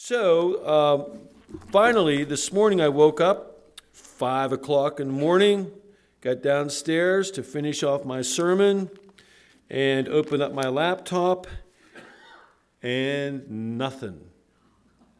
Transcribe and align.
So, 0.00 0.64
um, 0.64 1.18
finally, 1.72 2.22
this 2.22 2.52
morning 2.52 2.80
I 2.80 2.88
woke 2.88 3.20
up, 3.20 3.80
five 3.90 4.52
o'clock 4.52 5.00
in 5.00 5.08
the 5.08 5.12
morning, 5.12 5.72
got 6.20 6.40
downstairs 6.40 7.32
to 7.32 7.42
finish 7.42 7.82
off 7.82 8.04
my 8.04 8.22
sermon, 8.22 8.90
and 9.68 10.06
opened 10.06 10.40
up 10.40 10.54
my 10.54 10.68
laptop, 10.68 11.48
and 12.80 13.76
nothing. 13.76 14.20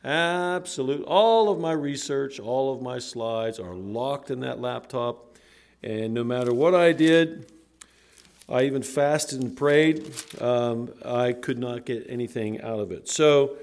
Absolute. 0.04 1.04
All 1.06 1.48
of 1.48 1.58
my 1.58 1.72
research, 1.72 2.38
all 2.38 2.72
of 2.72 2.80
my 2.80 3.00
slides 3.00 3.58
are 3.58 3.74
locked 3.74 4.30
in 4.30 4.38
that 4.40 4.60
laptop, 4.60 5.36
and 5.82 6.14
no 6.14 6.22
matter 6.22 6.54
what 6.54 6.76
I 6.76 6.92
did, 6.92 7.50
I 8.48 8.62
even 8.62 8.84
fasted 8.84 9.42
and 9.42 9.56
prayed, 9.56 10.08
um, 10.40 10.95
I 11.04 11.32
could 11.32 11.58
not 11.58 11.84
get 11.84 12.06
anything 12.08 12.60
out 12.60 12.79
of 12.79 12.92
it. 12.92 13.08
So, 13.08 13.56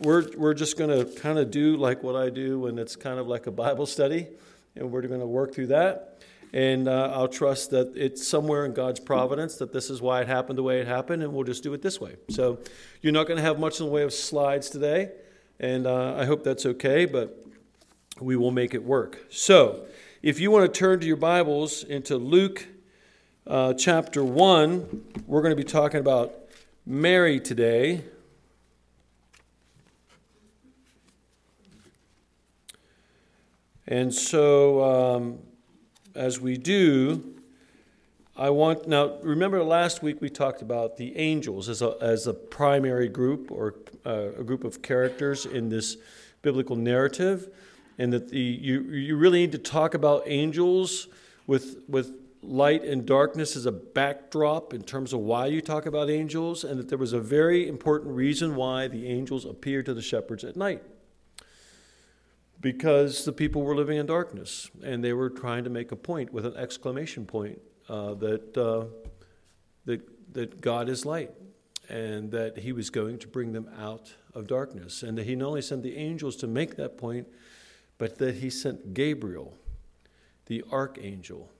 we're, 0.00 0.26
we're 0.36 0.54
just 0.54 0.78
going 0.78 0.90
to 0.90 1.20
kind 1.20 1.38
of 1.38 1.50
do 1.50 1.76
like 1.76 2.02
what 2.02 2.16
I 2.16 2.30
do 2.30 2.60
when 2.60 2.78
it's 2.78 2.96
kind 2.96 3.18
of 3.18 3.26
like 3.26 3.46
a 3.46 3.50
Bible 3.50 3.86
study, 3.86 4.26
and 4.74 4.90
we're 4.90 5.02
going 5.02 5.20
to 5.20 5.26
work 5.26 5.54
through 5.54 5.68
that. 5.68 6.22
And 6.52 6.88
uh, 6.88 7.10
I'll 7.12 7.28
trust 7.28 7.70
that 7.70 7.92
it's 7.96 8.26
somewhere 8.26 8.64
in 8.64 8.72
God's 8.72 9.00
providence 9.00 9.56
that 9.56 9.72
this 9.72 9.90
is 9.90 10.00
why 10.00 10.22
it 10.22 10.28
happened 10.28 10.56
the 10.56 10.62
way 10.62 10.80
it 10.80 10.86
happened, 10.86 11.22
and 11.22 11.32
we'll 11.32 11.44
just 11.44 11.62
do 11.62 11.74
it 11.74 11.82
this 11.82 12.00
way. 12.00 12.16
So 12.30 12.58
you're 13.02 13.12
not 13.12 13.26
going 13.26 13.36
to 13.36 13.42
have 13.42 13.58
much 13.58 13.80
in 13.80 13.86
the 13.86 13.92
way 13.92 14.02
of 14.02 14.12
slides 14.14 14.70
today, 14.70 15.10
and 15.60 15.86
uh, 15.86 16.16
I 16.16 16.24
hope 16.24 16.44
that's 16.44 16.64
okay, 16.64 17.04
but 17.04 17.46
we 18.20 18.36
will 18.36 18.52
make 18.52 18.72
it 18.72 18.82
work. 18.82 19.26
So 19.28 19.86
if 20.22 20.40
you 20.40 20.50
want 20.50 20.72
to 20.72 20.78
turn 20.78 21.00
to 21.00 21.06
your 21.06 21.16
Bibles 21.16 21.84
into 21.84 22.16
Luke 22.16 22.66
uh, 23.46 23.74
chapter 23.74 24.24
1, 24.24 25.04
we're 25.26 25.42
going 25.42 25.52
to 25.52 25.62
be 25.62 25.68
talking 25.68 26.00
about 26.00 26.32
Mary 26.86 27.38
today. 27.40 28.04
And 33.88 34.12
so, 34.12 34.82
um, 34.82 35.38
as 36.16 36.40
we 36.40 36.56
do, 36.56 37.36
I 38.36 38.50
want 38.50 38.88
now 38.88 39.18
remember 39.22 39.62
last 39.62 40.02
week 40.02 40.20
we 40.20 40.28
talked 40.28 40.60
about 40.60 40.96
the 40.96 41.16
angels 41.16 41.68
as 41.68 41.82
a, 41.82 41.96
as 42.00 42.26
a 42.26 42.34
primary 42.34 43.08
group 43.08 43.50
or 43.52 43.76
uh, 44.04 44.32
a 44.38 44.42
group 44.42 44.64
of 44.64 44.82
characters 44.82 45.46
in 45.46 45.68
this 45.68 45.98
biblical 46.42 46.74
narrative, 46.74 47.48
and 47.96 48.12
that 48.12 48.28
the, 48.28 48.40
you, 48.40 48.82
you 48.82 49.16
really 49.16 49.38
need 49.38 49.52
to 49.52 49.58
talk 49.58 49.94
about 49.94 50.24
angels 50.26 51.06
with, 51.46 51.78
with 51.88 52.12
light 52.42 52.82
and 52.82 53.06
darkness 53.06 53.54
as 53.54 53.66
a 53.66 53.72
backdrop 53.72 54.74
in 54.74 54.82
terms 54.82 55.12
of 55.12 55.20
why 55.20 55.46
you 55.46 55.60
talk 55.60 55.86
about 55.86 56.10
angels, 56.10 56.64
and 56.64 56.78
that 56.80 56.88
there 56.88 56.98
was 56.98 57.12
a 57.12 57.20
very 57.20 57.68
important 57.68 58.14
reason 58.14 58.56
why 58.56 58.88
the 58.88 59.06
angels 59.06 59.44
appeared 59.44 59.86
to 59.86 59.94
the 59.94 60.02
shepherds 60.02 60.42
at 60.42 60.56
night 60.56 60.82
because 62.66 63.24
the 63.24 63.32
people 63.32 63.62
were 63.62 63.76
living 63.76 63.96
in 63.96 64.06
darkness 64.06 64.72
and 64.82 65.04
they 65.04 65.12
were 65.12 65.30
trying 65.30 65.62
to 65.62 65.70
make 65.70 65.92
a 65.92 65.96
point 65.96 66.32
with 66.32 66.44
an 66.44 66.56
exclamation 66.56 67.24
point 67.24 67.60
uh, 67.88 68.12
that, 68.14 68.58
uh, 68.58 68.86
that, 69.84 70.00
that 70.32 70.60
God 70.60 70.88
is 70.88 71.06
light 71.06 71.30
and 71.88 72.28
that 72.32 72.58
he 72.58 72.72
was 72.72 72.90
going 72.90 73.20
to 73.20 73.28
bring 73.28 73.52
them 73.52 73.70
out 73.78 74.12
of 74.34 74.48
darkness. 74.48 75.04
And 75.04 75.16
that 75.16 75.26
he 75.26 75.36
not 75.36 75.46
only 75.46 75.62
sent 75.62 75.84
the 75.84 75.96
angels 75.96 76.34
to 76.38 76.48
make 76.48 76.74
that 76.74 76.98
point, 76.98 77.28
but 77.98 78.18
that 78.18 78.34
he 78.34 78.50
sent 78.50 78.94
Gabriel, 78.94 79.54
the 80.46 80.64
archangel. 80.72 81.52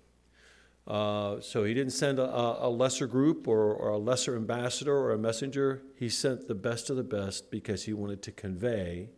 Uh, 0.89 1.41
so 1.41 1.63
he 1.63 1.73
didn't 1.73 1.93
send 1.93 2.19
a, 2.19 2.67
a 2.67 2.69
lesser 2.69 3.07
group 3.07 3.47
or, 3.47 3.73
or 3.73 3.91
a 3.91 3.99
lesser 3.99 4.35
ambassador 4.35 4.97
or 4.97 5.13
a 5.13 5.19
messenger. 5.19 5.83
He 5.95 6.09
sent 6.09 6.49
the 6.49 6.57
best 6.57 6.91
of 6.91 6.97
the 6.97 7.05
best 7.05 7.49
because 7.53 7.85
he 7.85 7.93
wanted 7.93 8.23
to 8.23 8.33
convey 8.33 9.11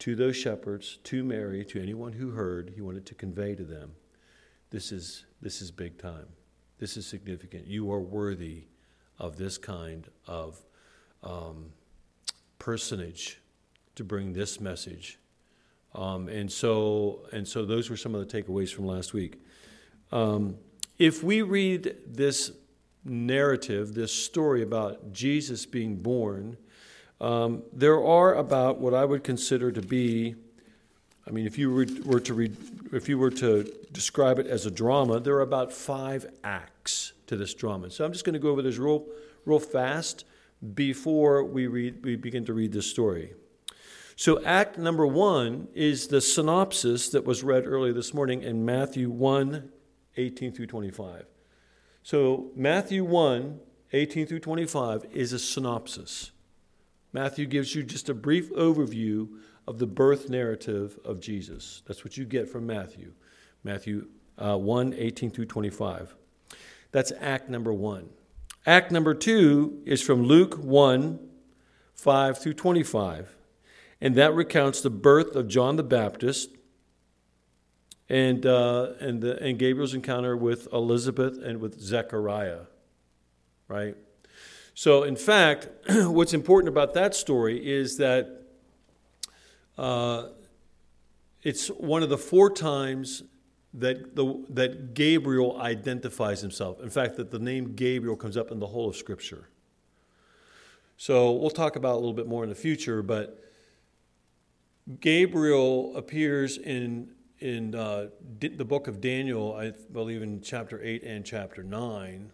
to 0.00 0.14
those 0.14 0.36
shepherds, 0.36 0.98
to 1.04 1.24
Mary, 1.24 1.64
to 1.64 1.80
anyone 1.80 2.14
who 2.14 2.30
heard, 2.30 2.72
he 2.74 2.80
wanted 2.80 3.06
to 3.06 3.14
convey 3.14 3.54
to 3.54 3.64
them 3.64 3.92
this 4.74 4.90
is, 4.90 5.24
this 5.40 5.62
is 5.62 5.70
big 5.70 5.98
time. 5.98 6.26
This 6.80 6.96
is 6.96 7.06
significant. 7.06 7.68
You 7.68 7.92
are 7.92 8.00
worthy 8.00 8.64
of 9.20 9.36
this 9.36 9.56
kind 9.56 10.08
of 10.26 10.60
um, 11.22 11.66
personage 12.58 13.40
to 13.94 14.02
bring 14.02 14.32
this 14.32 14.60
message. 14.60 15.20
Um, 15.94 16.28
and 16.28 16.50
so, 16.50 17.20
and 17.32 17.46
so, 17.46 17.64
those 17.64 17.88
were 17.88 17.96
some 17.96 18.16
of 18.16 18.28
the 18.28 18.42
takeaways 18.42 18.74
from 18.74 18.84
last 18.84 19.14
week. 19.14 19.40
Um, 20.10 20.56
if 20.98 21.22
we 21.22 21.42
read 21.42 21.94
this 22.04 22.50
narrative, 23.04 23.94
this 23.94 24.12
story 24.12 24.62
about 24.62 25.12
Jesus 25.12 25.66
being 25.66 25.94
born, 25.94 26.56
um, 27.24 27.62
there 27.72 28.04
are 28.04 28.34
about 28.34 28.80
what 28.80 28.92
I 28.92 29.06
would 29.06 29.24
consider 29.24 29.72
to 29.72 29.80
be, 29.80 30.34
I 31.26 31.30
mean, 31.30 31.46
if 31.46 31.56
you 31.56 31.72
were 32.04 32.20
to 32.20 32.34
read, 32.34 32.54
if 32.92 33.08
you 33.08 33.16
were 33.16 33.30
to 33.30 33.72
describe 33.92 34.38
it 34.38 34.46
as 34.46 34.66
a 34.66 34.70
drama, 34.70 35.20
there 35.20 35.34
are 35.36 35.40
about 35.40 35.72
five 35.72 36.26
acts 36.44 37.14
to 37.28 37.36
this 37.36 37.54
drama. 37.54 37.90
So 37.90 38.04
I'm 38.04 38.12
just 38.12 38.26
going 38.26 38.34
to 38.34 38.38
go 38.38 38.50
over 38.50 38.60
this 38.60 38.76
real, 38.76 39.06
real 39.46 39.58
fast 39.58 40.26
before 40.74 41.44
we 41.44 41.66
read, 41.66 42.04
we 42.04 42.16
begin 42.16 42.44
to 42.44 42.52
read 42.52 42.72
this 42.72 42.90
story. 42.90 43.32
So, 44.16 44.44
act 44.44 44.76
number 44.78 45.06
one 45.06 45.68
is 45.74 46.08
the 46.08 46.20
synopsis 46.20 47.08
that 47.08 47.24
was 47.24 47.42
read 47.42 47.66
earlier 47.66 47.94
this 47.94 48.12
morning 48.12 48.42
in 48.42 48.64
Matthew 48.64 49.10
1 49.10 49.72
18 50.16 50.52
through 50.52 50.66
25. 50.66 51.24
So, 52.02 52.50
Matthew 52.54 53.02
1 53.02 53.60
18 53.92 54.26
through 54.26 54.40
25 54.40 55.06
is 55.10 55.32
a 55.32 55.38
synopsis. 55.38 56.30
Matthew 57.14 57.46
gives 57.46 57.76
you 57.76 57.84
just 57.84 58.08
a 58.08 58.14
brief 58.14 58.52
overview 58.54 59.28
of 59.68 59.78
the 59.78 59.86
birth 59.86 60.28
narrative 60.28 60.98
of 61.04 61.20
Jesus. 61.20 61.80
That's 61.86 62.02
what 62.02 62.16
you 62.16 62.24
get 62.24 62.48
from 62.50 62.66
Matthew. 62.66 63.12
Matthew 63.62 64.08
uh, 64.36 64.58
1 64.58 64.94
18 64.94 65.30
through 65.30 65.46
25. 65.46 66.12
That's 66.90 67.12
act 67.20 67.48
number 67.48 67.72
one. 67.72 68.10
Act 68.66 68.90
number 68.90 69.14
two 69.14 69.80
is 69.86 70.02
from 70.02 70.24
Luke 70.24 70.56
1 70.56 71.20
5 71.94 72.38
through 72.38 72.54
25. 72.54 73.36
And 74.00 74.16
that 74.16 74.34
recounts 74.34 74.80
the 74.80 74.90
birth 74.90 75.36
of 75.36 75.46
John 75.46 75.76
the 75.76 75.84
Baptist 75.84 76.50
and, 78.08 78.44
uh, 78.44 78.94
and, 78.98 79.22
the, 79.22 79.40
and 79.40 79.56
Gabriel's 79.56 79.94
encounter 79.94 80.36
with 80.36 80.66
Elizabeth 80.72 81.38
and 81.40 81.60
with 81.60 81.80
Zechariah, 81.80 82.62
right? 83.68 83.96
So, 84.74 85.04
in 85.04 85.14
fact, 85.14 85.68
what's 85.88 86.34
important 86.34 86.68
about 86.68 86.94
that 86.94 87.14
story 87.14 87.64
is 87.64 87.96
that 87.98 88.42
uh, 89.78 90.28
it's 91.42 91.68
one 91.68 92.02
of 92.02 92.08
the 92.08 92.18
four 92.18 92.50
times 92.50 93.22
that, 93.74 94.16
the, 94.16 94.44
that 94.50 94.94
Gabriel 94.94 95.60
identifies 95.60 96.40
himself. 96.40 96.80
In 96.80 96.90
fact, 96.90 97.16
that 97.16 97.30
the 97.30 97.38
name 97.38 97.74
Gabriel 97.74 98.16
comes 98.16 98.36
up 98.36 98.50
in 98.50 98.58
the 98.58 98.66
whole 98.66 98.88
of 98.88 98.96
Scripture. 98.96 99.48
So, 100.96 101.32
we'll 101.32 101.50
talk 101.50 101.76
about 101.76 101.92
a 101.94 101.96
little 101.98 102.12
bit 102.12 102.26
more 102.26 102.42
in 102.42 102.48
the 102.48 102.56
future, 102.56 103.00
but 103.00 103.40
Gabriel 105.00 105.96
appears 105.96 106.58
in, 106.58 107.12
in 107.38 107.76
uh, 107.76 108.08
the 108.40 108.64
book 108.64 108.88
of 108.88 109.00
Daniel, 109.00 109.54
I 109.54 109.72
believe 109.92 110.20
in 110.20 110.40
chapter 110.40 110.82
8 110.82 111.04
and 111.04 111.24
chapter 111.24 111.62
9. 111.62 112.32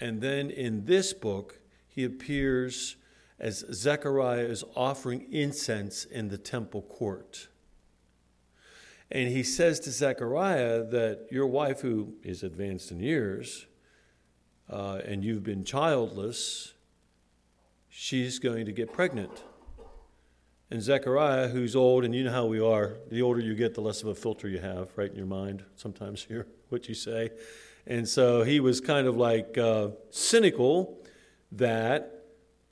And 0.00 0.20
then 0.20 0.50
in 0.50 0.84
this 0.84 1.12
book, 1.12 1.58
he 1.98 2.04
appears 2.04 2.94
as 3.40 3.64
Zechariah 3.72 4.44
is 4.44 4.62
offering 4.76 5.26
incense 5.32 6.04
in 6.04 6.28
the 6.28 6.38
temple 6.38 6.82
court. 6.82 7.48
And 9.10 9.30
he 9.30 9.42
says 9.42 9.80
to 9.80 9.90
Zechariah 9.90 10.84
that 10.84 11.26
your 11.32 11.48
wife, 11.48 11.80
who 11.80 12.14
is 12.22 12.44
advanced 12.44 12.92
in 12.92 13.00
years, 13.00 13.66
uh, 14.70 15.00
and 15.04 15.24
you've 15.24 15.42
been 15.42 15.64
childless, 15.64 16.74
she's 17.88 18.38
going 18.38 18.66
to 18.66 18.72
get 18.72 18.92
pregnant. 18.92 19.42
And 20.70 20.80
Zechariah, 20.80 21.48
who's 21.48 21.74
old, 21.74 22.04
and 22.04 22.14
you 22.14 22.22
know 22.22 22.30
how 22.30 22.46
we 22.46 22.60
are, 22.60 22.98
the 23.10 23.22
older 23.22 23.40
you 23.40 23.56
get, 23.56 23.74
the 23.74 23.80
less 23.80 24.02
of 24.02 24.08
a 24.08 24.14
filter 24.14 24.48
you 24.48 24.60
have, 24.60 24.90
right, 24.94 25.10
in 25.10 25.16
your 25.16 25.26
mind, 25.26 25.64
sometimes 25.74 26.22
hear 26.28 26.46
what 26.68 26.88
you 26.88 26.94
say. 26.94 27.30
And 27.88 28.08
so 28.08 28.44
he 28.44 28.60
was 28.60 28.80
kind 28.80 29.08
of 29.08 29.16
like 29.16 29.58
uh, 29.58 29.88
cynical 30.10 30.98
that 31.52 32.24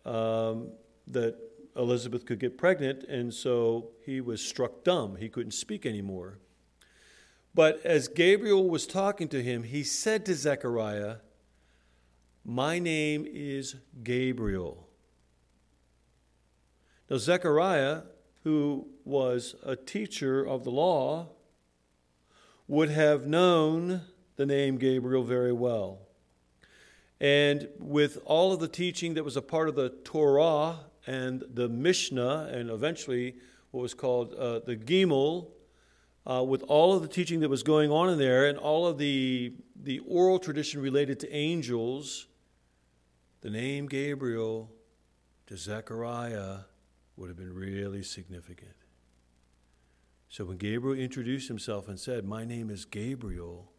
um, 0.04 0.68
that 1.08 1.36
Elizabeth 1.76 2.24
could 2.24 2.38
get 2.38 2.56
pregnant, 2.56 3.04
and 3.04 3.32
so 3.32 3.90
he 4.04 4.20
was 4.20 4.40
struck 4.40 4.84
dumb. 4.84 5.16
He 5.16 5.28
couldn't 5.28 5.52
speak 5.52 5.84
anymore. 5.84 6.38
But 7.54 7.84
as 7.84 8.08
Gabriel 8.08 8.68
was 8.68 8.86
talking 8.86 9.28
to 9.28 9.42
him, 9.42 9.62
he 9.62 9.82
said 9.82 10.26
to 10.26 10.34
Zechariah, 10.34 11.16
My 12.44 12.78
name 12.78 13.26
is 13.26 13.76
Gabriel. 14.02 14.88
Now, 17.08 17.18
Zechariah, 17.18 18.02
who 18.44 18.88
was 19.04 19.54
a 19.62 19.76
teacher 19.76 20.44
of 20.44 20.64
the 20.64 20.70
law, 20.70 21.28
would 22.68 22.90
have 22.90 23.26
known 23.26 24.02
the 24.36 24.46
name 24.46 24.76
Gabriel 24.76 25.22
very 25.22 25.52
well. 25.52 26.05
And 27.20 27.68
with 27.78 28.18
all 28.24 28.52
of 28.52 28.60
the 28.60 28.68
teaching 28.68 29.14
that 29.14 29.24
was 29.24 29.36
a 29.36 29.42
part 29.42 29.68
of 29.68 29.74
the 29.74 29.90
Torah 30.04 30.80
and 31.06 31.42
the 31.54 31.68
Mishnah, 31.68 32.50
and 32.52 32.70
eventually 32.70 33.36
what 33.70 33.80
was 33.80 33.94
called 33.94 34.34
uh, 34.34 34.60
the 34.60 34.76
Gimel, 34.76 35.48
uh, 36.26 36.42
with 36.42 36.62
all 36.64 36.94
of 36.94 37.02
the 37.02 37.08
teaching 37.08 37.40
that 37.40 37.48
was 37.48 37.62
going 37.62 37.90
on 37.90 38.10
in 38.10 38.18
there 38.18 38.46
and 38.46 38.58
all 38.58 38.86
of 38.86 38.98
the, 38.98 39.54
the 39.80 40.00
oral 40.00 40.38
tradition 40.38 40.80
related 40.82 41.20
to 41.20 41.32
angels, 41.32 42.26
the 43.42 43.50
name 43.50 43.86
Gabriel 43.86 44.70
to 45.46 45.56
Zechariah 45.56 46.58
would 47.16 47.28
have 47.28 47.36
been 47.36 47.54
really 47.54 48.02
significant. 48.02 48.74
So 50.28 50.44
when 50.44 50.56
Gabriel 50.58 50.98
introduced 50.98 51.48
himself 51.48 51.88
and 51.88 51.98
said, 51.98 52.24
My 52.24 52.44
name 52.44 52.70
is 52.70 52.84
Gabriel, 52.84 53.72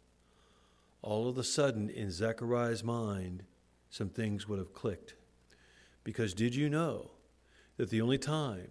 all 1.02 1.28
of 1.28 1.38
a 1.38 1.44
sudden 1.44 1.88
in 1.88 2.10
Zechariah's 2.10 2.82
mind, 2.82 3.44
some 3.90 4.08
things 4.08 4.48
would 4.48 4.58
have 4.58 4.72
clicked. 4.72 5.14
Because 6.04 6.34
did 6.34 6.54
you 6.54 6.68
know 6.68 7.10
that 7.76 7.90
the 7.90 8.00
only 8.00 8.18
time 8.18 8.68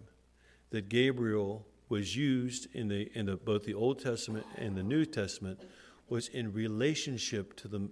that 0.69 0.89
Gabriel 0.89 1.65
was 1.89 2.15
used 2.15 2.67
in, 2.75 2.89
the, 2.89 3.09
in 3.17 3.27
the, 3.27 3.37
both 3.37 3.63
the 3.63 3.73
Old 3.73 3.99
Testament 3.99 4.45
and 4.57 4.75
the 4.75 4.83
New 4.83 5.05
Testament 5.05 5.61
was 6.09 6.27
in 6.27 6.51
relationship 6.51 7.55
to 7.57 7.67
the, 7.67 7.89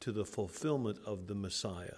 to 0.00 0.12
the 0.12 0.24
fulfillment 0.24 0.98
of 1.06 1.26
the 1.26 1.34
Messiah? 1.34 1.96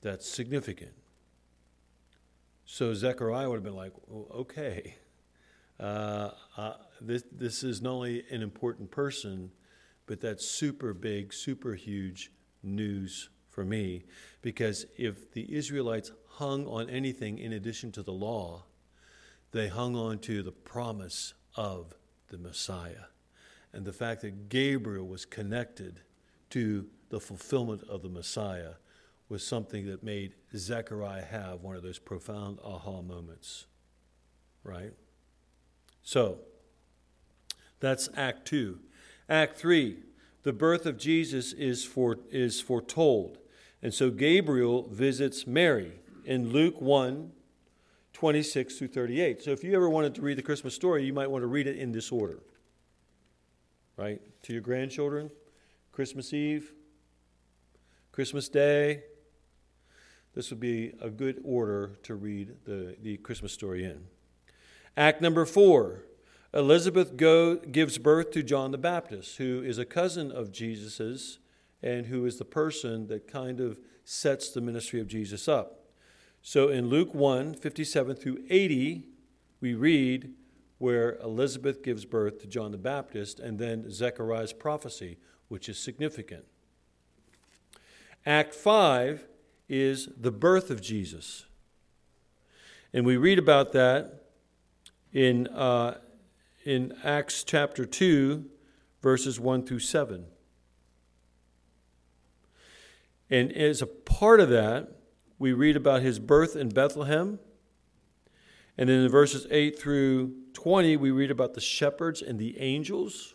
That's 0.00 0.28
significant. 0.28 0.92
So 2.64 2.92
Zechariah 2.92 3.48
would 3.48 3.56
have 3.56 3.64
been 3.64 3.74
like, 3.74 3.92
well, 4.06 4.26
okay, 4.40 4.96
uh, 5.80 6.30
uh, 6.56 6.72
this, 7.00 7.22
this 7.30 7.62
is 7.62 7.80
not 7.80 7.92
only 7.92 8.24
an 8.30 8.42
important 8.42 8.90
person, 8.90 9.50
but 10.06 10.20
that's 10.20 10.46
super 10.46 10.92
big, 10.94 11.32
super 11.32 11.74
huge 11.74 12.32
news 12.62 13.28
for 13.48 13.64
me. 13.64 14.04
Because 14.42 14.86
if 14.96 15.32
the 15.32 15.54
Israelites 15.54 16.10
hung 16.26 16.66
on 16.66 16.88
anything 16.88 17.38
in 17.38 17.52
addition 17.52 17.92
to 17.92 18.02
the 18.02 18.12
law, 18.12 18.64
they 19.52 19.68
hung 19.68 19.96
on 19.96 20.18
to 20.20 20.42
the 20.42 20.52
promise 20.52 21.34
of 21.56 21.94
the 22.28 22.38
Messiah. 22.38 23.06
And 23.72 23.84
the 23.84 23.92
fact 23.92 24.22
that 24.22 24.48
Gabriel 24.48 25.06
was 25.06 25.24
connected 25.24 26.00
to 26.50 26.86
the 27.10 27.20
fulfillment 27.20 27.82
of 27.88 28.02
the 28.02 28.08
Messiah 28.08 28.74
was 29.28 29.46
something 29.46 29.86
that 29.86 30.02
made 30.02 30.34
Zechariah 30.56 31.24
have 31.24 31.60
one 31.60 31.76
of 31.76 31.82
those 31.82 31.98
profound 31.98 32.58
aha 32.64 33.02
moments. 33.02 33.66
Right? 34.64 34.92
So, 36.08 36.38
that's 37.80 38.08
Act 38.16 38.48
2. 38.48 38.78
Act 39.28 39.58
3, 39.58 39.98
the 40.42 40.54
birth 40.54 40.86
of 40.86 40.96
Jesus 40.96 41.52
is, 41.52 41.84
for, 41.84 42.16
is 42.30 42.62
foretold. 42.62 43.36
And 43.82 43.92
so 43.92 44.08
Gabriel 44.08 44.88
visits 44.88 45.46
Mary 45.46 46.00
in 46.24 46.48
Luke 46.48 46.80
1 46.80 47.32
26 48.14 48.78
through 48.78 48.88
38. 48.88 49.42
So 49.42 49.50
if 49.50 49.62
you 49.62 49.74
ever 49.74 49.90
wanted 49.90 50.14
to 50.14 50.22
read 50.22 50.38
the 50.38 50.42
Christmas 50.42 50.74
story, 50.74 51.04
you 51.04 51.12
might 51.12 51.30
want 51.30 51.42
to 51.42 51.46
read 51.46 51.66
it 51.66 51.76
in 51.76 51.92
this 51.92 52.10
order. 52.10 52.38
Right? 53.98 54.22
To 54.44 54.52
your 54.54 54.62
grandchildren, 54.62 55.30
Christmas 55.92 56.32
Eve, 56.32 56.72
Christmas 58.12 58.48
Day, 58.48 59.02
this 60.34 60.48
would 60.48 60.58
be 60.58 60.94
a 61.02 61.10
good 61.10 61.42
order 61.44 61.98
to 62.04 62.14
read 62.14 62.54
the, 62.64 62.96
the 63.02 63.18
Christmas 63.18 63.52
story 63.52 63.84
in. 63.84 64.06
Act 64.98 65.22
number 65.22 65.46
four 65.46 66.02
Elizabeth 66.52 67.16
go, 67.16 67.54
gives 67.54 67.98
birth 67.98 68.32
to 68.32 68.42
John 68.42 68.72
the 68.72 68.78
Baptist, 68.78 69.36
who 69.36 69.62
is 69.62 69.78
a 69.78 69.84
cousin 69.84 70.32
of 70.32 70.50
Jesus's 70.50 71.38
and 71.80 72.06
who 72.06 72.26
is 72.26 72.38
the 72.38 72.44
person 72.44 73.06
that 73.06 73.28
kind 73.28 73.60
of 73.60 73.78
sets 74.04 74.50
the 74.50 74.60
ministry 74.60 74.98
of 75.00 75.06
Jesus 75.06 75.46
up. 75.46 75.84
So 76.42 76.68
in 76.68 76.88
Luke 76.88 77.14
1 77.14 77.54
57 77.54 78.16
through 78.16 78.38
80, 78.50 79.04
we 79.60 79.74
read 79.74 80.32
where 80.78 81.16
Elizabeth 81.22 81.84
gives 81.84 82.04
birth 82.04 82.40
to 82.40 82.48
John 82.48 82.72
the 82.72 82.78
Baptist 82.78 83.38
and 83.38 83.56
then 83.56 83.88
Zechariah's 83.90 84.52
prophecy, 84.52 85.18
which 85.46 85.68
is 85.68 85.78
significant. 85.78 86.44
Act 88.26 88.52
5 88.52 89.28
is 89.68 90.08
the 90.16 90.32
birth 90.32 90.70
of 90.72 90.82
Jesus. 90.82 91.44
And 92.92 93.06
we 93.06 93.16
read 93.16 93.38
about 93.38 93.70
that 93.72 94.24
in, 95.12 95.46
uh, 95.48 95.98
in 96.64 96.94
Acts 97.02 97.44
chapter 97.44 97.84
2, 97.86 98.44
verses 99.02 99.40
1 99.40 99.66
through 99.66 99.78
7. 99.78 100.26
And 103.30 103.52
as 103.52 103.82
a 103.82 103.86
part 103.86 104.40
of 104.40 104.48
that, 104.50 104.88
we 105.38 105.52
read 105.52 105.76
about 105.76 106.02
his 106.02 106.18
birth 106.18 106.56
in 106.56 106.70
Bethlehem. 106.70 107.38
And 108.76 108.88
then 108.88 109.00
in 109.00 109.08
verses 109.10 109.46
8 109.50 109.78
through 109.78 110.34
20, 110.54 110.96
we 110.96 111.10
read 111.10 111.30
about 111.30 111.54
the 111.54 111.60
shepherds 111.60 112.22
and 112.22 112.38
the 112.38 112.58
angels. 112.60 113.34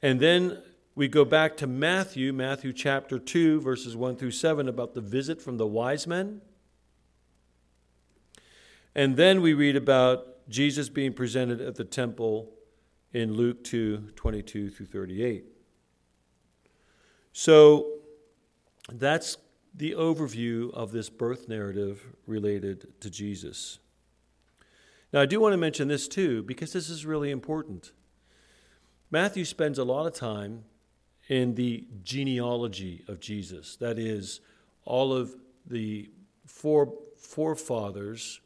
And 0.00 0.20
then 0.20 0.62
we 0.94 1.08
go 1.08 1.24
back 1.24 1.56
to 1.58 1.66
Matthew, 1.66 2.32
Matthew 2.32 2.72
chapter 2.72 3.18
2, 3.18 3.60
verses 3.60 3.96
1 3.96 4.16
through 4.16 4.30
7, 4.30 4.68
about 4.68 4.94
the 4.94 5.00
visit 5.00 5.42
from 5.42 5.56
the 5.56 5.66
wise 5.66 6.06
men. 6.06 6.40
And 8.94 9.16
then 9.16 9.40
we 9.42 9.54
read 9.54 9.76
about 9.76 10.48
Jesus 10.48 10.88
being 10.88 11.12
presented 11.12 11.60
at 11.60 11.76
the 11.76 11.84
temple 11.84 12.50
in 13.12 13.34
Luke 13.34 13.64
2 13.64 14.12
22 14.16 14.70
through 14.70 14.86
38. 14.86 15.44
So 17.32 17.86
that's 18.92 19.36
the 19.74 19.92
overview 19.92 20.72
of 20.74 20.92
this 20.92 21.08
birth 21.08 21.48
narrative 21.48 22.04
related 22.26 23.00
to 23.00 23.10
Jesus. 23.10 23.78
Now, 25.12 25.20
I 25.20 25.26
do 25.26 25.40
want 25.40 25.52
to 25.52 25.58
mention 25.58 25.88
this 25.88 26.08
too, 26.08 26.42
because 26.42 26.72
this 26.72 26.90
is 26.90 27.06
really 27.06 27.30
important. 27.30 27.92
Matthew 29.10 29.44
spends 29.44 29.78
a 29.78 29.84
lot 29.84 30.06
of 30.06 30.12
time 30.12 30.64
in 31.28 31.54
the 31.54 31.86
genealogy 32.02 33.04
of 33.08 33.20
Jesus. 33.20 33.76
That 33.76 33.98
is, 33.98 34.40
all 34.84 35.12
of 35.12 35.34
the 35.66 36.10
four 36.46 36.94
forefathers 37.16 38.40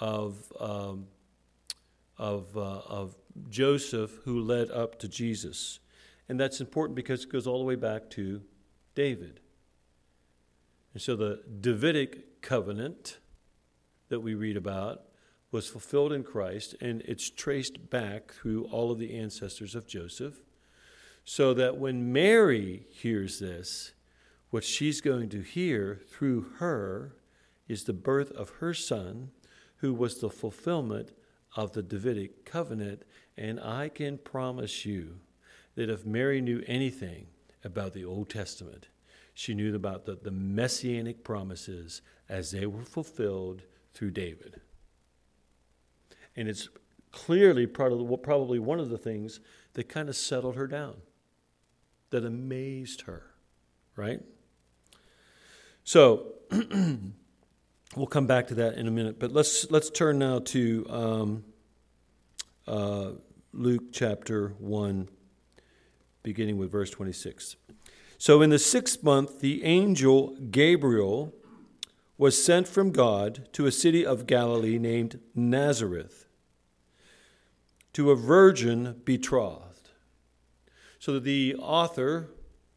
of, 0.00 0.36
um, 0.60 1.06
of, 2.16 2.56
uh, 2.56 2.80
of 2.86 3.16
Joseph 3.48 4.12
who 4.24 4.40
led 4.40 4.70
up 4.70 4.98
to 5.00 5.08
Jesus. 5.08 5.80
And 6.28 6.38
that's 6.38 6.60
important 6.60 6.96
because 6.96 7.24
it 7.24 7.32
goes 7.32 7.46
all 7.46 7.58
the 7.58 7.64
way 7.64 7.76
back 7.76 8.10
to 8.10 8.42
David. 8.94 9.40
And 10.92 11.02
so 11.02 11.16
the 11.16 11.42
Davidic 11.60 12.42
covenant 12.42 13.18
that 14.08 14.20
we 14.20 14.34
read 14.34 14.56
about 14.56 15.02
was 15.50 15.68
fulfilled 15.68 16.12
in 16.12 16.22
Christ, 16.22 16.74
and 16.80 17.00
it's 17.02 17.30
traced 17.30 17.90
back 17.90 18.32
through 18.32 18.64
all 18.64 18.90
of 18.90 18.98
the 18.98 19.16
ancestors 19.18 19.74
of 19.74 19.86
Joseph 19.86 20.34
so 21.24 21.52
that 21.52 21.76
when 21.76 22.10
Mary 22.10 22.86
hears 22.90 23.38
this, 23.38 23.92
what 24.48 24.64
she's 24.64 25.02
going 25.02 25.28
to 25.28 25.42
hear 25.42 26.00
through 26.08 26.52
her 26.58 27.16
is 27.68 27.84
the 27.84 27.92
birth 27.92 28.30
of 28.32 28.48
her 28.60 28.72
son, 28.72 29.30
who 29.78 29.94
was 29.94 30.20
the 30.20 30.30
fulfillment 30.30 31.12
of 31.56 31.72
the 31.72 31.82
Davidic 31.82 32.44
covenant. 32.44 33.02
And 33.36 33.60
I 33.60 33.88
can 33.88 34.18
promise 34.18 34.84
you 34.84 35.20
that 35.74 35.90
if 35.90 36.04
Mary 36.04 36.40
knew 36.40 36.62
anything 36.66 37.26
about 37.64 37.92
the 37.92 38.04
Old 38.04 38.28
Testament, 38.28 38.88
she 39.34 39.54
knew 39.54 39.74
about 39.74 40.04
the, 40.04 40.16
the 40.16 40.30
messianic 40.30 41.22
promises 41.22 42.02
as 42.28 42.50
they 42.50 42.66
were 42.66 42.84
fulfilled 42.84 43.62
through 43.94 44.10
David. 44.10 44.60
And 46.34 46.48
it's 46.48 46.68
clearly 47.12 47.66
probably 47.66 48.58
one 48.58 48.80
of 48.80 48.90
the 48.90 48.98
things 48.98 49.40
that 49.74 49.88
kind 49.88 50.08
of 50.08 50.16
settled 50.16 50.56
her 50.56 50.66
down 50.66 50.96
that 52.10 52.24
amazed 52.24 53.02
her, 53.02 53.22
right? 53.96 54.20
So 55.84 56.34
we'll 57.98 58.06
come 58.06 58.26
back 58.26 58.46
to 58.48 58.54
that 58.54 58.74
in 58.74 58.86
a 58.86 58.90
minute, 58.90 59.18
but 59.18 59.32
let's 59.32 59.70
let's 59.70 59.90
turn 59.90 60.18
now 60.18 60.38
to 60.38 60.86
um, 60.88 61.44
uh, 62.66 63.10
Luke 63.52 63.92
chapter 63.92 64.54
one, 64.58 65.08
beginning 66.22 66.56
with 66.56 66.70
verse 66.70 66.90
twenty-six. 66.90 67.56
So 68.16 68.40
in 68.40 68.50
the 68.50 68.58
sixth 68.58 69.02
month, 69.02 69.40
the 69.40 69.64
angel 69.64 70.36
Gabriel 70.50 71.34
was 72.16 72.42
sent 72.42 72.66
from 72.66 72.90
God 72.90 73.48
to 73.52 73.66
a 73.66 73.72
city 73.72 74.04
of 74.06 74.26
Galilee 74.26 74.78
named 74.78 75.20
Nazareth 75.34 76.26
to 77.92 78.10
a 78.10 78.16
virgin 78.16 79.00
betrothed 79.04 79.68
so 80.98 81.18
the 81.18 81.54
author, 81.60 82.28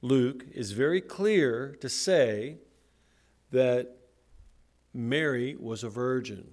Luke, 0.02 0.46
is 0.54 0.72
very 0.72 1.02
clear 1.02 1.76
to 1.82 1.90
say 1.90 2.58
that 3.52 4.01
Mary 4.94 5.56
was 5.60 5.84
a 5.84 5.90
virgin. 5.90 6.48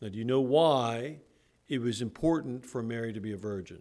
Now, 0.00 0.08
do 0.08 0.18
you 0.18 0.24
know 0.24 0.40
why 0.40 1.18
it 1.68 1.80
was 1.80 2.02
important 2.02 2.66
for 2.66 2.82
Mary 2.82 3.12
to 3.12 3.20
be 3.20 3.32
a 3.32 3.36
virgin? 3.36 3.80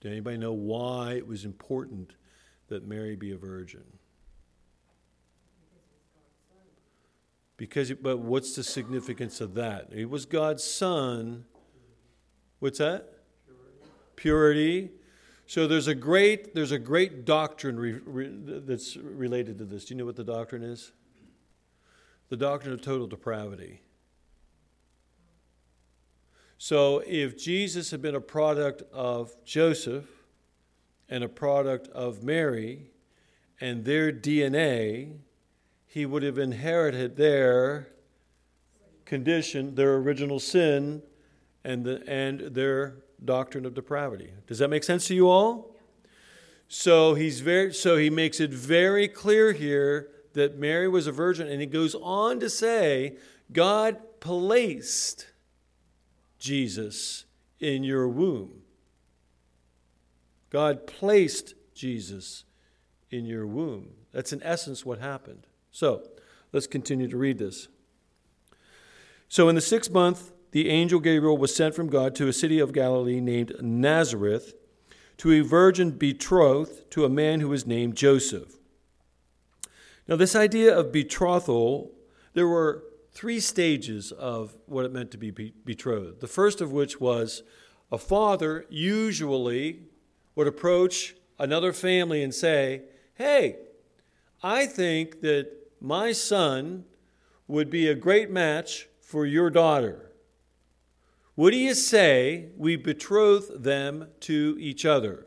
Did 0.00 0.12
anybody 0.12 0.38
know 0.38 0.52
why 0.52 1.12
it 1.12 1.26
was 1.26 1.44
important 1.44 2.14
that 2.68 2.86
Mary 2.86 3.14
be 3.14 3.30
a 3.30 3.36
virgin? 3.36 3.84
Because, 7.56 7.92
but 7.92 8.18
what's 8.18 8.56
the 8.56 8.64
significance 8.64 9.40
of 9.40 9.54
that? 9.54 9.90
It 9.92 10.10
was 10.10 10.26
God's 10.26 10.64
son. 10.64 11.44
What's 12.58 12.78
that? 12.78 13.12
Purity. 14.16 14.88
Purity. 14.88 14.90
So 15.46 15.66
there's 15.66 15.88
a 15.88 15.94
great 15.94 16.54
there's 16.54 16.72
a 16.72 16.78
great 16.78 17.24
doctrine 17.24 17.78
re, 17.78 18.00
re, 18.04 18.30
that's 18.32 18.96
related 18.96 19.58
to 19.58 19.64
this. 19.64 19.84
Do 19.84 19.94
you 19.94 19.98
know 19.98 20.06
what 20.06 20.16
the 20.16 20.24
doctrine 20.24 20.62
is? 20.62 20.92
The 22.28 22.36
doctrine 22.36 22.72
of 22.72 22.80
total 22.80 23.06
depravity. 23.06 23.82
So 26.56 27.02
if 27.06 27.36
Jesus 27.36 27.90
had 27.90 28.00
been 28.00 28.14
a 28.14 28.20
product 28.20 28.82
of 28.92 29.34
Joseph 29.44 30.06
and 31.08 31.24
a 31.24 31.28
product 31.28 31.88
of 31.88 32.22
Mary 32.22 32.92
and 33.60 33.84
their 33.84 34.12
DNA, 34.12 35.18
he 35.86 36.06
would 36.06 36.22
have 36.22 36.38
inherited 36.38 37.16
their 37.16 37.88
condition, 39.04 39.74
their 39.74 39.96
original 39.96 40.38
sin, 40.38 41.02
and, 41.64 41.84
the, 41.84 42.02
and 42.08 42.40
their 42.54 42.94
doctrine 43.24 43.64
of 43.64 43.74
depravity. 43.74 44.32
Does 44.46 44.58
that 44.58 44.68
make 44.68 44.84
sense 44.84 45.06
to 45.08 45.14
you 45.14 45.28
all? 45.28 45.76
So 46.68 47.14
he's 47.14 47.40
very 47.40 47.74
so 47.74 47.96
he 47.96 48.08
makes 48.08 48.40
it 48.40 48.50
very 48.50 49.06
clear 49.06 49.52
here 49.52 50.08
that 50.32 50.58
Mary 50.58 50.88
was 50.88 51.06
a 51.06 51.12
virgin 51.12 51.46
and 51.48 51.60
he 51.60 51.66
goes 51.66 51.94
on 51.94 52.40
to 52.40 52.48
say 52.48 53.16
God 53.52 53.98
placed 54.20 55.28
Jesus 56.38 57.24
in 57.60 57.84
your 57.84 58.08
womb. 58.08 58.62
God 60.50 60.86
placed 60.86 61.54
Jesus 61.74 62.44
in 63.10 63.26
your 63.26 63.46
womb. 63.46 63.90
That's 64.12 64.32
in 64.32 64.42
essence 64.42 64.84
what 64.84 64.98
happened. 64.98 65.46
So 65.70 66.02
let's 66.52 66.66
continue 66.66 67.08
to 67.08 67.16
read 67.16 67.38
this. 67.38 67.68
So 69.28 69.48
in 69.48 69.54
the 69.54 69.60
sixth 69.60 69.90
month, 69.90 70.32
the 70.52 70.68
angel 70.68 71.00
Gabriel 71.00 71.36
was 71.36 71.54
sent 71.54 71.74
from 71.74 71.88
God 71.88 72.14
to 72.14 72.28
a 72.28 72.32
city 72.32 72.58
of 72.58 72.72
Galilee 72.72 73.20
named 73.20 73.54
Nazareth 73.60 74.54
to 75.16 75.32
a 75.32 75.40
virgin 75.40 75.90
betrothed 75.90 76.90
to 76.90 77.04
a 77.04 77.08
man 77.08 77.40
who 77.40 77.48
was 77.48 77.66
named 77.66 77.96
Joseph. 77.96 78.58
Now, 80.06 80.16
this 80.16 80.36
idea 80.36 80.76
of 80.76 80.92
betrothal, 80.92 81.92
there 82.34 82.46
were 82.46 82.84
three 83.12 83.40
stages 83.40 84.12
of 84.12 84.56
what 84.66 84.84
it 84.84 84.92
meant 84.92 85.10
to 85.12 85.18
be 85.18 85.30
betrothed. 85.30 86.20
The 86.20 86.26
first 86.26 86.60
of 86.60 86.70
which 86.70 87.00
was 87.00 87.42
a 87.90 87.98
father 87.98 88.66
usually 88.68 89.80
would 90.34 90.46
approach 90.46 91.14
another 91.38 91.72
family 91.72 92.22
and 92.22 92.34
say, 92.34 92.82
Hey, 93.14 93.56
I 94.42 94.66
think 94.66 95.20
that 95.22 95.50
my 95.80 96.12
son 96.12 96.84
would 97.46 97.70
be 97.70 97.88
a 97.88 97.94
great 97.94 98.30
match 98.30 98.88
for 99.00 99.24
your 99.24 99.50
daughter. 99.50 100.11
What 101.34 101.52
do 101.52 101.56
you 101.56 101.74
say 101.74 102.48
we 102.58 102.76
betroth 102.76 103.62
them 103.62 104.08
to 104.20 104.56
each 104.60 104.84
other? 104.84 105.26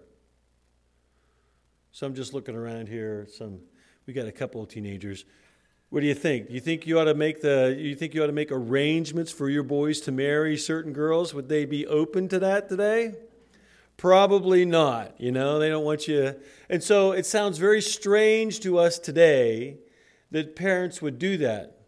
So 1.91 2.05
I'm 2.05 2.13
just 2.13 2.33
looking 2.33 2.55
around 2.55 2.89
here. 2.89 3.27
Some 3.31 3.61
we 4.05 4.13
got 4.13 4.27
a 4.27 4.31
couple 4.31 4.61
of 4.61 4.69
teenagers. 4.69 5.25
What 5.89 6.01
do 6.01 6.07
you 6.07 6.13
think? 6.13 6.51
You 6.51 6.59
think 6.59 6.85
you 6.85 6.99
ought 6.99 7.05
to 7.05 7.15
make 7.15 7.41
the 7.41 7.75
you 7.77 7.95
think 7.95 8.13
you 8.13 8.23
ought 8.23 8.27
to 8.27 8.33
make 8.33 8.51
arrangements 8.51 9.31
for 9.31 9.49
your 9.49 9.63
boys 9.63 9.99
to 10.01 10.11
marry 10.11 10.57
certain 10.57 10.93
girls? 10.93 11.33
Would 11.33 11.49
they 11.49 11.65
be 11.65 11.87
open 11.87 12.27
to 12.29 12.39
that 12.39 12.69
today? 12.69 13.15
Probably 13.97 14.65
not. 14.65 15.19
You 15.19 15.31
know, 15.31 15.57
they 15.57 15.69
don't 15.69 15.85
want 15.85 16.07
you. 16.07 16.35
And 16.69 16.83
so 16.83 17.13
it 17.13 17.25
sounds 17.25 17.57
very 17.57 17.81
strange 17.81 18.59
to 18.59 18.77
us 18.77 18.99
today 18.99 19.77
that 20.29 20.55
parents 20.55 21.01
would 21.01 21.17
do 21.17 21.37
that. 21.37 21.79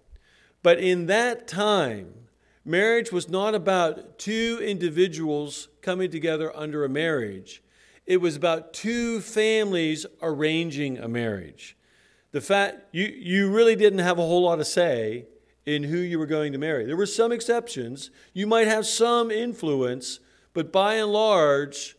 But 0.63 0.79
in 0.79 1.05
that 1.07 1.47
time, 1.47 2.26
Marriage 2.67 3.13
was 3.13 3.29
not 3.29 3.55
about 3.55 4.19
two 4.19 4.59
individuals 4.62 5.69
coming 5.81 6.12
together 6.12 6.53
under 6.53 6.83
a 6.83 6.89
marriage. 6.89 7.63
It 8.05 8.17
was 8.17 8.36
about 8.36 8.74
two 8.74 9.21
families 9.21 10.05
arranging 10.21 10.97
a 10.97 11.07
marriage. 11.07 11.77
The 12.33 12.41
fact 12.41 12.93
you, 12.93 13.05
you 13.05 13.50
really 13.50 13.77
didn't 13.77 14.00
have 14.00 14.19
a 14.19 14.21
whole 14.21 14.41
lot 14.41 14.57
to 14.57 14.65
say 14.65 15.27
in 15.65 15.83
who 15.83 15.95
you 15.95 16.19
were 16.19 16.25
going 16.25 16.51
to 16.51 16.57
marry. 16.57 16.86
There 16.86 16.97
were 16.97 17.05
some 17.05 17.31
exceptions. 17.31 18.12
You 18.33 18.47
might 18.47 18.67
have 18.67 18.86
some 18.86 19.31
influence, 19.31 20.19
but 20.53 20.69
by 20.69 20.95
and 20.95 21.13
large, 21.13 21.95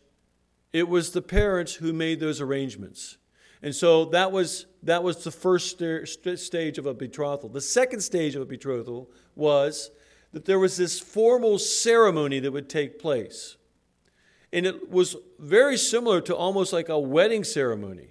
it 0.71 0.87
was 0.87 1.13
the 1.13 1.23
parents 1.23 1.73
who 1.73 1.93
made 1.93 2.19
those 2.19 2.39
arrangements. 2.39 3.17
And 3.63 3.73
so 3.73 4.05
that 4.05 4.31
was, 4.31 4.67
that 4.83 5.01
was 5.01 5.23
the 5.23 5.31
first 5.31 5.79
st- 5.79 6.37
stage 6.37 6.77
of 6.77 6.85
a 6.85 6.93
betrothal. 6.93 7.49
The 7.49 7.59
second 7.59 8.01
stage 8.01 8.35
of 8.35 8.43
a 8.43 8.45
betrothal 8.45 9.09
was 9.35 9.89
that 10.31 10.45
there 10.45 10.59
was 10.59 10.77
this 10.77 10.99
formal 10.99 11.57
ceremony 11.57 12.39
that 12.39 12.51
would 12.51 12.69
take 12.69 12.99
place. 12.99 13.57
And 14.51 14.65
it 14.65 14.89
was 14.89 15.15
very 15.37 15.77
similar 15.77 16.21
to 16.21 16.35
almost 16.35 16.73
like 16.73 16.89
a 16.89 16.99
wedding 16.99 17.43
ceremony. 17.43 18.09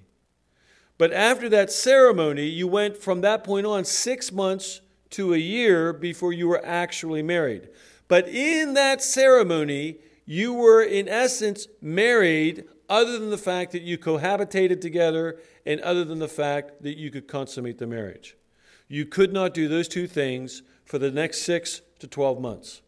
But 0.99 1.13
after 1.13 1.49
that 1.49 1.71
ceremony, 1.71 2.47
you 2.47 2.67
went 2.67 2.97
from 2.97 3.21
that 3.21 3.45
point 3.45 3.67
on 3.67 3.85
six 3.85 4.33
months 4.33 4.81
to 5.11 5.33
a 5.33 5.39
year 5.39 5.93
before 5.93 6.33
you 6.33 6.49
were 6.49 6.65
actually 6.65 7.23
married. 7.23 7.69
But 8.09 8.29
in 8.29 8.75
that 8.75 9.03
ceremony, 9.03 9.99
you 10.27 10.53
were 10.53 10.83
in 10.83 11.09
essence 11.09 11.69
married, 11.81 12.65
other 12.89 13.19
than 13.19 13.31
the 13.31 13.39
fact 13.39 13.73
that 13.73 13.83
you 13.83 13.99
cohabitated 13.99 14.81
together 14.81 15.39
and 15.67 15.81
other 15.81 16.05
than 16.05 16.19
the 16.19 16.29
fact 16.29 16.83
that 16.83 16.97
you 16.97 17.11
could 17.11 17.29
consummate 17.29 17.79
the 17.79 17.87
marriage. 17.87 18.37
You 18.89 19.05
could 19.05 19.33
not 19.33 19.53
do 19.53 19.69
those 19.69 19.89
two 19.89 20.07
things 20.07 20.63
for 20.89 20.99
the 20.99 21.11
next 21.11 21.43
six 21.43 21.83
to 21.99 22.07
12 22.07 22.41
months. 22.41 22.81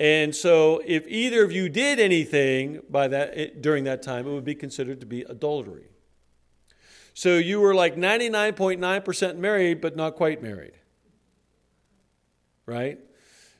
And 0.00 0.34
so, 0.34 0.82
if 0.84 1.06
either 1.06 1.44
of 1.44 1.52
you 1.52 1.68
did 1.68 2.00
anything 2.00 2.80
by 2.90 3.06
that 3.06 3.62
during 3.62 3.84
that 3.84 4.02
time, 4.02 4.26
it 4.26 4.32
would 4.32 4.44
be 4.44 4.56
considered 4.56 4.98
to 5.00 5.06
be 5.06 5.22
adultery. 5.22 5.90
So 7.16 7.36
you 7.36 7.60
were 7.60 7.76
like 7.76 7.94
99.9% 7.94 9.36
married, 9.36 9.80
but 9.80 9.94
not 9.94 10.16
quite 10.16 10.42
married. 10.42 10.72
Right? 12.66 12.98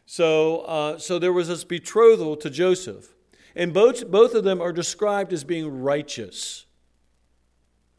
So, 0.07 0.63
uh, 0.63 0.99
so 0.99 1.21
there 1.21 1.33
was 1.33 1.47
this 1.47 1.63
betrothal 1.63 2.37
to 2.39 2.51
Joseph. 2.51 3.15
And 3.55 3.73
both, 3.73 4.11
both 4.11 4.35
of 4.35 4.43
them 4.43 4.61
are 4.61 4.73
described 4.73 5.33
as 5.33 5.45
being 5.45 5.83
righteous. 5.83 6.67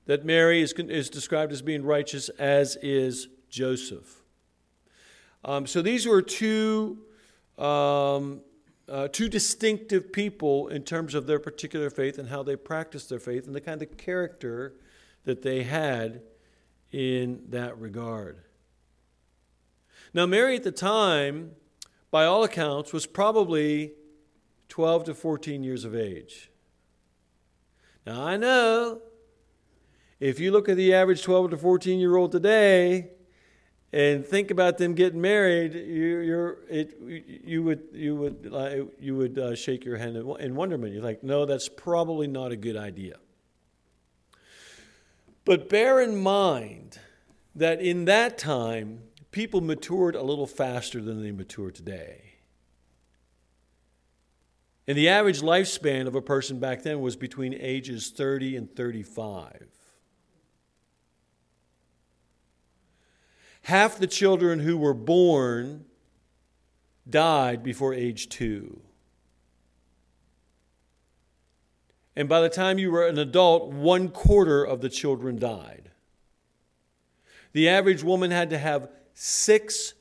That 0.07 0.25
Mary 0.25 0.61
is, 0.61 0.73
is 0.73 1.09
described 1.09 1.53
as 1.53 1.61
being 1.61 1.85
righteous, 1.85 2.27
as 2.37 2.75
is 2.81 3.29
Joseph. 3.49 4.24
Um, 5.45 5.67
so 5.67 5.83
these 5.83 6.07
were 6.07 6.23
two, 6.23 6.97
um, 7.59 8.41
uh, 8.89 9.07
two 9.11 9.29
distinctive 9.29 10.11
people 10.11 10.69
in 10.69 10.81
terms 10.81 11.13
of 11.13 11.27
their 11.27 11.39
particular 11.39 11.91
faith 11.91 12.17
and 12.17 12.29
how 12.29 12.41
they 12.41 12.55
practiced 12.55 13.09
their 13.09 13.19
faith 13.19 13.45
and 13.45 13.55
the 13.55 13.61
kind 13.61 13.81
of 13.83 13.95
character 13.95 14.73
that 15.23 15.43
they 15.43 15.61
had 15.61 16.23
in 16.91 17.43
that 17.49 17.77
regard. 17.79 18.39
Now, 20.15 20.25
Mary 20.25 20.55
at 20.55 20.63
the 20.63 20.71
time, 20.71 21.51
by 22.09 22.25
all 22.25 22.43
accounts, 22.43 22.91
was 22.91 23.05
probably 23.05 23.91
12 24.69 25.03
to 25.05 25.13
14 25.13 25.63
years 25.63 25.85
of 25.85 25.95
age. 25.95 26.49
Now, 28.07 28.25
I 28.25 28.35
know 28.37 29.01
if 30.19 30.39
you 30.39 30.51
look 30.51 30.69
at 30.69 30.77
the 30.77 30.93
average 30.93 31.21
12 31.21 31.51
to 31.51 31.57
14 31.57 31.99
year 31.99 32.15
old 32.15 32.31
today, 32.31 33.11
and 33.95 34.25
think 34.25 34.51
about 34.51 34.77
them 34.77 34.93
getting 34.93 35.21
married, 35.21 35.73
you, 35.73 36.19
you're, 36.19 36.57
it, 36.69 36.97
you 37.45 37.63
would, 37.63 37.83
you 37.93 38.13
would, 38.17 38.51
uh, 38.53 38.83
you 38.99 39.15
would 39.15 39.39
uh, 39.39 39.55
shake 39.55 39.85
your 39.85 39.95
head 39.95 40.17
in 40.17 40.55
wonderment. 40.55 40.93
You're 40.93 41.01
like, 41.01 41.23
no, 41.23 41.45
that's 41.45 41.69
probably 41.69 42.27
not 42.27 42.51
a 42.51 42.57
good 42.57 42.75
idea. 42.75 43.15
But 45.45 45.69
bear 45.69 46.01
in 46.01 46.21
mind 46.21 46.99
that 47.55 47.79
in 47.79 48.03
that 48.03 48.37
time, 48.37 48.99
people 49.31 49.61
matured 49.61 50.15
a 50.15 50.23
little 50.23 50.47
faster 50.47 51.01
than 51.01 51.23
they 51.23 51.31
mature 51.31 51.71
today. 51.71 52.33
And 54.89 54.97
the 54.97 55.07
average 55.07 55.39
lifespan 55.39 56.05
of 56.05 56.15
a 56.15 56.21
person 56.21 56.59
back 56.59 56.83
then 56.83 56.99
was 56.99 57.15
between 57.15 57.53
ages 57.53 58.09
30 58.09 58.57
and 58.57 58.75
35. 58.75 59.69
Half 63.65 63.97
the 63.97 64.05
children 64.05 64.59
who 64.59 64.77
were 64.77 64.93
born 64.93 65.83
died 67.09 67.63
before 67.63 67.95
age 67.95 68.29
two. 68.29 68.79
And 72.15 72.29
by 72.29 72.41
the 72.41 72.49
time 72.49 72.77
you 72.77 72.91
were 72.91 73.07
an 73.07 73.17
adult, 73.17 73.71
one 73.71 74.09
quarter 74.09 74.63
of 74.63 74.81
the 74.81 74.89
children 74.89 75.39
died. 75.39 75.89
The 77.53 77.67
average 77.67 78.03
woman 78.03 78.29
had 78.29 78.51
to 78.51 78.59
have 78.59 78.87
six 79.15 79.95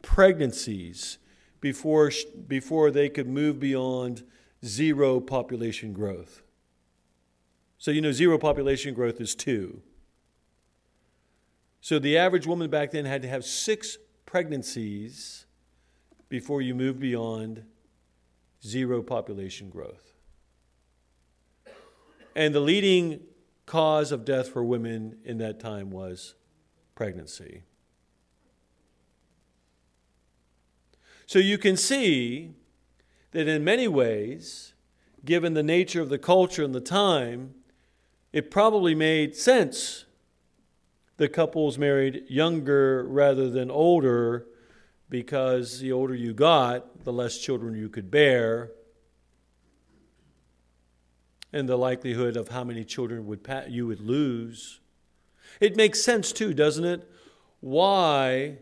pregnancies 0.00 1.18
before, 1.60 2.10
before 2.46 2.90
they 2.90 3.10
could 3.10 3.28
move 3.28 3.60
beyond 3.60 4.22
zero 4.64 5.20
population 5.20 5.92
growth. 5.92 6.42
So, 7.76 7.90
you 7.90 8.00
know, 8.00 8.12
zero 8.12 8.38
population 8.38 8.94
growth 8.94 9.20
is 9.20 9.34
two. 9.34 9.82
So, 11.80 11.98
the 11.98 12.18
average 12.18 12.46
woman 12.46 12.70
back 12.70 12.90
then 12.90 13.04
had 13.04 13.22
to 13.22 13.28
have 13.28 13.44
six 13.44 13.98
pregnancies 14.26 15.46
before 16.28 16.60
you 16.60 16.74
move 16.74 16.98
beyond 16.98 17.64
zero 18.64 19.02
population 19.02 19.70
growth. 19.70 20.12
And 22.34 22.54
the 22.54 22.60
leading 22.60 23.20
cause 23.66 24.12
of 24.12 24.24
death 24.24 24.48
for 24.48 24.64
women 24.64 25.18
in 25.24 25.38
that 25.38 25.60
time 25.60 25.90
was 25.90 26.34
pregnancy. 26.94 27.62
So 31.26 31.38
you 31.38 31.58
can 31.58 31.76
see 31.76 32.54
that 33.32 33.46
in 33.46 33.62
many 33.62 33.86
ways, 33.86 34.72
given 35.24 35.54
the 35.54 35.62
nature 35.62 36.00
of 36.00 36.08
the 36.08 36.18
culture 36.18 36.64
and 36.64 36.74
the 36.74 36.80
time, 36.80 37.54
it 38.32 38.50
probably 38.50 38.94
made 38.94 39.36
sense 39.36 40.06
the 41.18 41.28
couples 41.28 41.76
married 41.76 42.24
younger 42.28 43.04
rather 43.04 43.50
than 43.50 43.70
older 43.70 44.46
because 45.10 45.80
the 45.80 45.92
older 45.92 46.14
you 46.14 46.32
got, 46.32 47.04
the 47.04 47.12
less 47.12 47.38
children 47.38 47.74
you 47.74 47.88
could 47.88 48.10
bear, 48.10 48.70
and 51.52 51.68
the 51.68 51.76
likelihood 51.76 52.36
of 52.36 52.48
how 52.48 52.62
many 52.62 52.84
children 52.84 53.26
would 53.26 53.46
you 53.68 53.86
would 53.86 54.00
lose. 54.00 54.80
It 55.60 55.76
makes 55.76 56.02
sense 56.02 56.32
too, 56.32 56.54
doesn't 56.54 56.84
it? 56.84 57.10
Why 57.60 58.58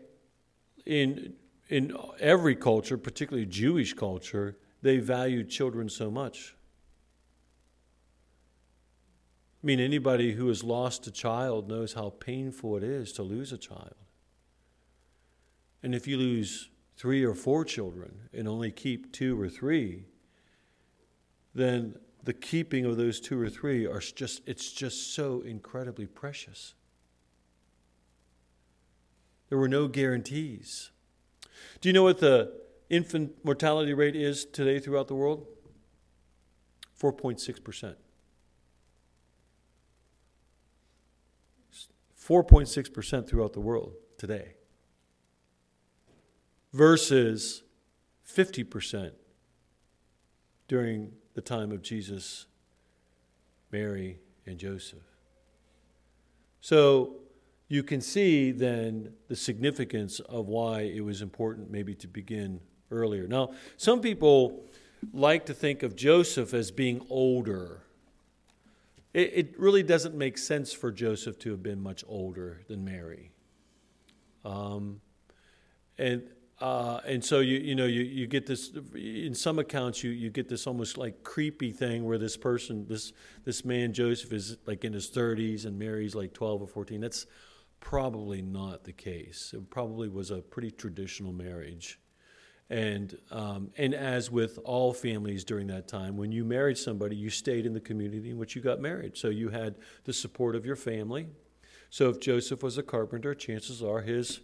in 0.85 1.33
in 1.69 1.95
every 2.19 2.55
culture, 2.55 2.97
particularly 2.97 3.45
Jewish 3.45 3.93
culture, 3.93 4.57
they 4.81 4.99
valued 4.99 5.49
children 5.49 5.89
so 5.89 6.09
much. 6.09 6.55
I 9.56 9.56
mean, 9.67 9.81
anybody 9.81 10.31
who 10.31 10.47
has 10.47 10.63
lost 10.63 11.07
a 11.07 11.11
child 11.11 11.67
knows 11.67 11.91
how 11.91 12.11
painful 12.21 12.77
it 12.77 12.83
is 12.83 13.11
to 13.11 13.21
lose 13.21 13.51
a 13.51 13.57
child. 13.57 13.95
And 15.83 15.93
if 15.93 16.07
you 16.07 16.15
lose 16.15 16.69
three 16.95 17.25
or 17.25 17.35
four 17.35 17.65
children 17.65 18.29
and 18.31 18.47
only 18.47 18.71
keep 18.71 19.11
two 19.11 19.39
or 19.39 19.49
three, 19.49 20.05
then 21.53 21.97
the 22.23 22.31
keeping 22.31 22.85
of 22.85 22.95
those 22.95 23.19
two 23.19 23.37
or 23.37 23.49
three 23.49 23.85
are 23.85 23.99
just 23.99 24.41
it's 24.45 24.71
just 24.71 25.13
so 25.13 25.41
incredibly 25.41 26.05
precious. 26.05 26.73
There 29.49 29.57
were 29.57 29.67
no 29.67 29.89
guarantees. 29.89 30.91
Do 31.81 31.89
you 31.89 31.93
know 31.93 32.03
what 32.03 32.19
the 32.19 32.53
infant 32.89 33.43
mortality 33.43 33.93
rate 33.93 34.15
is 34.15 34.45
today 34.45 34.79
throughout 34.79 35.09
the 35.09 35.15
world? 35.15 35.45
4.6%. 36.97 37.95
4.6% 42.27 43.27
throughout 43.27 43.53
the 43.53 43.61
world 43.61 43.93
today 44.17 44.55
versus 46.73 47.63
50% 48.27 49.11
during 50.67 51.13
the 51.35 51.41
time 51.41 51.71
of 51.71 51.81
Jesus, 51.81 52.47
Mary, 53.71 54.19
and 54.45 54.57
Joseph. 54.57 54.99
So 56.59 57.15
you 57.69 57.83
can 57.83 58.01
see 58.01 58.51
then 58.51 59.13
the 59.29 59.35
significance 59.35 60.19
of 60.19 60.47
why 60.47 60.81
it 60.81 61.03
was 61.05 61.21
important 61.21 61.71
maybe 61.71 61.95
to 61.95 62.07
begin 62.07 62.59
earlier. 62.91 63.27
Now, 63.27 63.51
some 63.77 64.01
people 64.01 64.65
like 65.13 65.45
to 65.45 65.53
think 65.53 65.83
of 65.83 65.95
Joseph 65.95 66.53
as 66.53 66.71
being 66.71 67.05
older. 67.09 67.83
It, 69.13 69.31
it 69.33 69.59
really 69.59 69.83
doesn't 69.83 70.15
make 70.15 70.37
sense 70.37 70.73
for 70.73 70.91
Joseph 70.91 71.39
to 71.39 71.51
have 71.51 71.63
been 71.63 71.81
much 71.81 72.03
older 72.07 72.61
than 72.67 72.83
Mary. 72.83 73.31
Um, 74.45 75.01
and 75.97 76.23
uh, 76.59 77.01
and 77.05 77.23
so 77.23 77.39
you 77.39 77.57
you 77.57 77.75
know 77.75 77.85
you, 77.85 78.01
you 78.01 78.25
get 78.27 78.47
this 78.47 78.71
in 78.95 79.35
some 79.35 79.59
accounts 79.59 80.03
you, 80.03 80.09
you 80.09 80.31
get 80.31 80.49
this 80.49 80.65
almost 80.65 80.97
like 80.97 81.23
creepy 81.23 81.71
thing 81.71 82.03
where 82.03 82.17
this 82.17 82.35
person 82.35 82.85
this 82.87 83.13
this 83.45 83.63
man 83.63 83.93
Joseph 83.93 84.33
is 84.33 84.57
like 84.65 84.83
in 84.83 84.93
his 84.93 85.11
30s 85.11 85.65
and 85.65 85.77
Mary's 85.77 86.15
like 86.15 86.33
12 86.33 86.63
or 86.63 86.67
14 86.67 87.01
that's 87.01 87.27
probably 87.79 88.41
not 88.41 88.83
the 88.83 88.93
case. 88.93 89.53
It 89.55 89.69
probably 89.69 90.09
was 90.09 90.31
a 90.31 90.37
pretty 90.37 90.71
traditional 90.71 91.31
marriage 91.31 91.99
and 92.69 93.17
um, 93.31 93.69
and 93.77 93.93
as 93.93 94.29
with 94.29 94.59
all 94.65 94.93
families 94.93 95.43
during 95.43 95.67
that 95.67 95.87
time 95.87 96.17
when 96.17 96.31
you 96.31 96.43
married 96.43 96.77
somebody 96.77 97.15
you 97.15 97.29
stayed 97.29 97.65
in 97.65 97.73
the 97.73 97.79
community 97.79 98.29
in 98.29 98.37
which 98.37 98.55
you 98.55 98.61
got 98.61 98.81
married. 98.81 99.17
So 99.17 99.29
you 99.29 99.49
had 99.49 99.75
the 100.03 100.13
support 100.13 100.55
of 100.55 100.65
your 100.65 100.75
family. 100.75 101.27
So 101.89 102.09
if 102.09 102.19
Joseph 102.19 102.61
was 102.61 102.77
a 102.77 102.83
carpenter 102.83 103.33
chances 103.33 103.81
are 103.81 104.01
his 104.01 104.41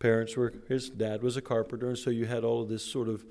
parents 0.00 0.36
were 0.36 0.52
his 0.68 0.90
dad 0.90 1.22
was 1.22 1.36
a 1.36 1.42
carpenter. 1.42 1.88
And 1.88 1.98
so 1.98 2.10
you 2.10 2.26
had 2.26 2.42
all 2.44 2.62
of 2.62 2.68
this 2.68 2.84
sort 2.84 3.08
of 3.08 3.24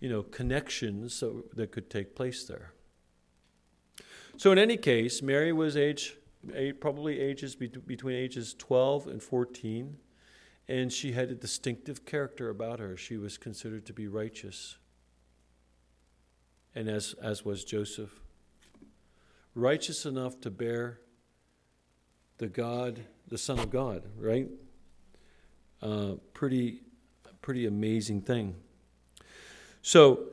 you 0.00 0.08
know 0.08 0.22
connections 0.22 1.14
so, 1.14 1.44
that 1.54 1.70
could 1.70 1.88
take 1.88 2.16
place 2.16 2.44
there. 2.44 2.72
So 4.36 4.50
in 4.50 4.58
any 4.58 4.76
case 4.76 5.22
mary 5.22 5.52
was 5.52 5.76
age 5.76 6.16
probably 6.80 7.20
ages 7.20 7.54
between 7.54 8.16
ages 8.16 8.54
12 8.54 9.06
and 9.06 9.22
14 9.22 9.96
and 10.68 10.92
she 10.92 11.12
had 11.12 11.30
a 11.30 11.34
distinctive 11.34 12.04
character 12.04 12.48
about 12.48 12.78
her 12.78 12.96
she 12.96 13.16
was 13.16 13.38
considered 13.38 13.84
to 13.86 13.92
be 13.92 14.06
righteous 14.06 14.76
and 16.74 16.88
as 16.88 17.14
as 17.22 17.44
was 17.44 17.64
joseph 17.64 18.20
righteous 19.54 20.04
enough 20.06 20.40
to 20.40 20.50
bear 20.50 21.00
the 22.38 22.48
god 22.48 23.00
the 23.28 23.38
son 23.38 23.58
of 23.58 23.70
god 23.70 24.02
right 24.18 24.48
uh, 25.84 26.14
pretty, 26.32 26.80
pretty 27.42 27.66
amazing 27.66 28.22
thing. 28.22 28.56
So, 29.82 30.30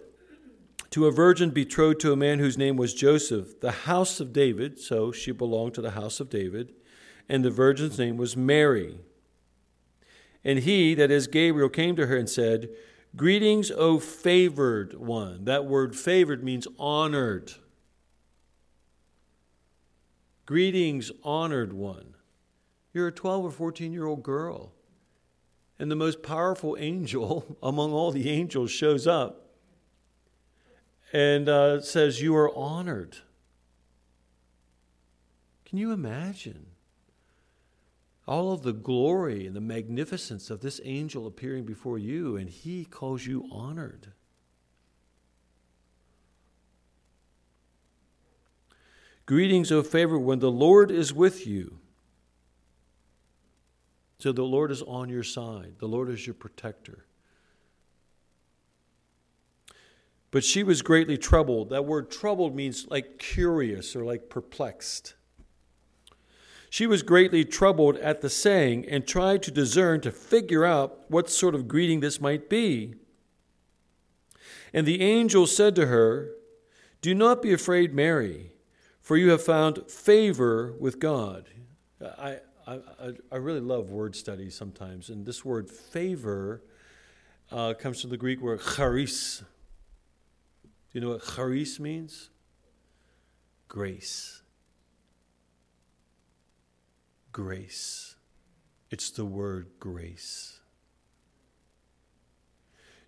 to 0.91 1.07
a 1.07 1.11
virgin 1.11 1.49
betrothed 1.49 1.99
to 2.01 2.13
a 2.13 2.15
man 2.15 2.39
whose 2.39 2.57
name 2.57 2.77
was 2.77 2.93
Joseph, 2.93 3.59
the 3.59 3.71
house 3.71 4.19
of 4.19 4.31
David, 4.33 4.79
so 4.79 5.11
she 5.11 5.31
belonged 5.31 5.73
to 5.75 5.81
the 5.81 5.91
house 5.91 6.19
of 6.19 6.29
David, 6.29 6.73
and 7.27 7.43
the 7.43 7.49
virgin's 7.49 7.99
name 7.99 8.17
was 8.17 8.37
Mary. 8.37 8.99
And 10.43 10.59
he, 10.59 10.93
that 10.95 11.11
is 11.11 11.27
Gabriel, 11.27 11.69
came 11.69 11.95
to 11.95 12.07
her 12.07 12.17
and 12.17 12.29
said, 12.29 12.69
Greetings, 13.15 13.71
O 13.71 13.99
favored 13.99 14.93
one. 14.95 15.45
That 15.45 15.65
word 15.65 15.95
favored 15.95 16.43
means 16.43 16.67
honored. 16.79 17.53
Greetings, 20.45 21.11
honored 21.23 21.73
one. 21.73 22.15
You're 22.93 23.07
a 23.07 23.11
12 23.11 23.45
or 23.45 23.51
14 23.51 23.93
year 23.93 24.05
old 24.05 24.23
girl 24.23 24.73
and 25.81 25.89
the 25.89 25.95
most 25.95 26.21
powerful 26.21 26.77
angel 26.79 27.57
among 27.63 27.91
all 27.91 28.11
the 28.11 28.29
angels 28.29 28.69
shows 28.69 29.07
up 29.07 29.47
and 31.11 31.49
uh, 31.49 31.81
says, 31.81 32.21
You 32.21 32.35
are 32.35 32.55
honored. 32.55 33.17
Can 35.65 35.79
you 35.79 35.91
imagine 35.91 36.67
all 38.27 38.51
of 38.51 38.61
the 38.61 38.73
glory 38.73 39.47
and 39.47 39.55
the 39.55 39.61
magnificence 39.61 40.49
of 40.49 40.61
this 40.61 40.79
angel 40.83 41.27
appearing 41.27 41.65
before 41.65 41.97
you, 41.97 42.37
and 42.37 42.49
he 42.49 42.85
calls 42.85 43.25
you 43.25 43.47
honored? 43.51 44.13
Greetings, 49.25 49.71
O 49.71 49.81
favored 49.81 50.19
when 50.19 50.39
the 50.39 50.51
Lord 50.51 50.91
is 50.91 51.13
with 51.13 51.47
you. 51.47 51.79
So 54.19 54.31
the 54.31 54.43
Lord 54.43 54.71
is 54.71 54.81
on 54.83 55.09
your 55.09 55.23
side, 55.23 55.75
the 55.79 55.87
Lord 55.87 56.09
is 56.09 56.27
your 56.27 56.33
protector. 56.33 57.05
But 60.31 60.43
she 60.43 60.63
was 60.63 60.81
greatly 60.81 61.17
troubled. 61.17 61.69
That 61.71 61.85
word 61.85 62.09
troubled 62.09 62.55
means 62.55 62.87
like 62.89 63.19
curious 63.19 63.95
or 63.95 64.05
like 64.05 64.29
perplexed. 64.29 65.15
She 66.71 66.87
was 66.87 67.03
greatly 67.03 67.43
troubled 67.43 67.97
at 67.97 68.21
the 68.21 68.29
saying 68.29 68.85
and 68.87 69.05
tried 69.05 69.43
to 69.43 69.51
discern, 69.51 69.99
to 70.01 70.11
figure 70.11 70.63
out 70.63 71.03
what 71.09 71.29
sort 71.29 71.53
of 71.53 71.67
greeting 71.67 71.99
this 71.99 72.21
might 72.21 72.49
be. 72.49 72.95
And 74.73 74.87
the 74.87 75.01
angel 75.01 75.47
said 75.47 75.75
to 75.75 75.87
her, 75.87 76.31
Do 77.01 77.13
not 77.13 77.41
be 77.41 77.51
afraid, 77.51 77.93
Mary, 77.93 78.53
for 79.01 79.17
you 79.17 79.31
have 79.31 79.43
found 79.43 79.91
favor 79.91 80.73
with 80.79 80.97
God. 80.97 81.49
I, 82.01 82.37
I, 82.65 82.79
I, 83.29 83.35
really 83.35 83.59
love 83.59 83.91
word 83.91 84.15
studies 84.15 84.55
sometimes, 84.55 85.09
and 85.09 85.25
this 85.25 85.43
word 85.43 85.69
favor 85.69 86.63
uh, 87.51 87.73
comes 87.73 87.99
from 87.99 88.11
the 88.11 88.17
Greek 88.17 88.39
word 88.39 88.61
charis. 88.77 89.43
Do 90.63 90.69
you 90.93 91.01
know 91.01 91.09
what 91.09 91.35
charis 91.35 91.81
means? 91.81 92.29
Grace. 93.67 94.40
Grace. 97.31 98.15
It's 98.89 99.09
the 99.09 99.25
word 99.25 99.67
grace. 99.79 100.59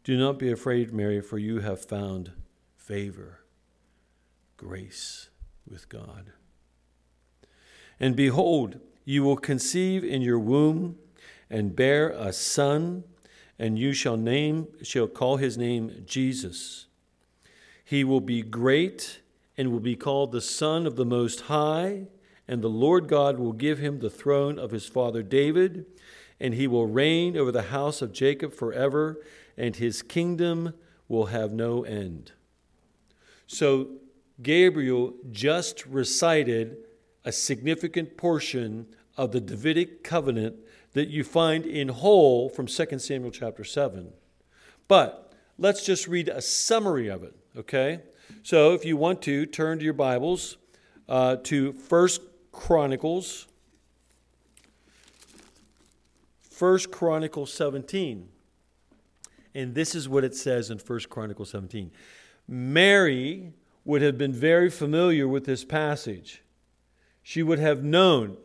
Do 0.03 0.17
not 0.17 0.39
be 0.39 0.51
afraid, 0.51 0.93
Mary, 0.93 1.21
for 1.21 1.37
you 1.37 1.59
have 1.59 1.83
found 1.83 2.31
favor, 2.75 3.39
grace 4.57 5.29
with 5.67 5.87
God. 5.89 6.31
And 7.99 8.15
behold, 8.15 8.79
you 9.05 9.23
will 9.23 9.37
conceive 9.37 10.03
in 10.03 10.21
your 10.21 10.39
womb 10.39 10.97
and 11.49 11.75
bear 11.75 12.09
a 12.09 12.33
son, 12.33 13.03
and 13.59 13.77
you 13.77 13.93
shall 13.93 14.17
name 14.17 14.67
shall 14.81 15.07
call 15.07 15.37
his 15.37 15.57
name 15.57 16.03
Jesus. 16.05 16.87
He 17.83 18.03
will 18.03 18.21
be 18.21 18.41
great 18.41 19.21
and 19.57 19.71
will 19.71 19.79
be 19.79 19.95
called 19.95 20.31
the 20.31 20.41
Son 20.41 20.87
of 20.87 20.95
the 20.95 21.05
Most 21.05 21.41
High, 21.41 22.07
and 22.47 22.61
the 22.61 22.69
Lord 22.69 23.07
God 23.07 23.39
will 23.39 23.53
give 23.53 23.79
him 23.79 23.99
the 23.99 24.09
throne 24.09 24.59
of 24.59 24.71
his 24.71 24.87
father 24.87 25.23
David, 25.23 25.85
and 26.39 26.53
he 26.53 26.67
will 26.67 26.87
reign 26.87 27.37
over 27.37 27.51
the 27.51 27.63
house 27.63 28.01
of 28.01 28.11
Jacob 28.11 28.53
forever, 28.53 29.21
and 29.57 29.75
his 29.75 30.01
kingdom 30.01 30.73
will 31.07 31.27
have 31.27 31.53
no 31.53 31.83
end. 31.83 32.31
So 33.47 33.87
Gabriel 34.41 35.13
just 35.31 35.85
recited 35.85 36.77
a 37.23 37.31
significant 37.31 38.17
portion 38.17 38.87
of 39.15 39.31
the 39.31 39.39
Davidic 39.39 40.03
covenant 40.03 40.55
that 40.93 41.07
you 41.07 41.23
find 41.23 41.65
in 41.65 41.89
whole 41.89 42.49
from 42.49 42.67
2 42.67 42.99
Samuel 42.99 43.31
chapter 43.31 43.63
7. 43.63 44.11
But 44.87 45.33
let's 45.57 45.85
just 45.85 46.07
read 46.07 46.29
a 46.29 46.41
summary 46.41 47.07
of 47.07 47.23
it, 47.23 47.35
okay? 47.57 48.01
So 48.41 48.73
if 48.73 48.85
you 48.85 48.97
want 48.97 49.21
to, 49.23 49.45
turn 49.45 49.79
to 49.79 49.85
your 49.85 49.93
Bibles 49.93 50.57
uh, 51.07 51.37
to 51.43 51.73
First 51.73 52.21
Chronicles. 52.53 53.47
First 56.39 56.91
Chronicles 56.91 57.51
17. 57.51 58.29
And 59.53 59.75
this 59.75 59.93
is 59.93 60.07
what 60.07 60.23
it 60.23 60.35
says 60.35 60.69
in 60.69 60.79
First 60.79 61.09
Chronicles 61.09 61.49
17. 61.49 61.91
Mary 62.47 63.51
would 63.83 64.01
have 64.01 64.17
been 64.17 64.31
very 64.31 64.69
familiar 64.69 65.27
with 65.27 65.45
this 65.45 65.65
passage. 65.65 66.41
She 67.21 67.43
would 67.43 67.59
have 67.59 67.83
known 67.83 68.37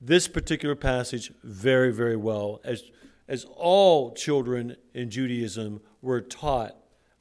this 0.00 0.26
particular 0.26 0.74
passage 0.74 1.32
very, 1.44 1.92
very 1.92 2.16
well, 2.16 2.60
as, 2.64 2.90
as 3.28 3.46
all 3.56 4.12
children 4.12 4.76
in 4.94 5.10
Judaism 5.10 5.80
were 6.00 6.20
taught 6.20 6.76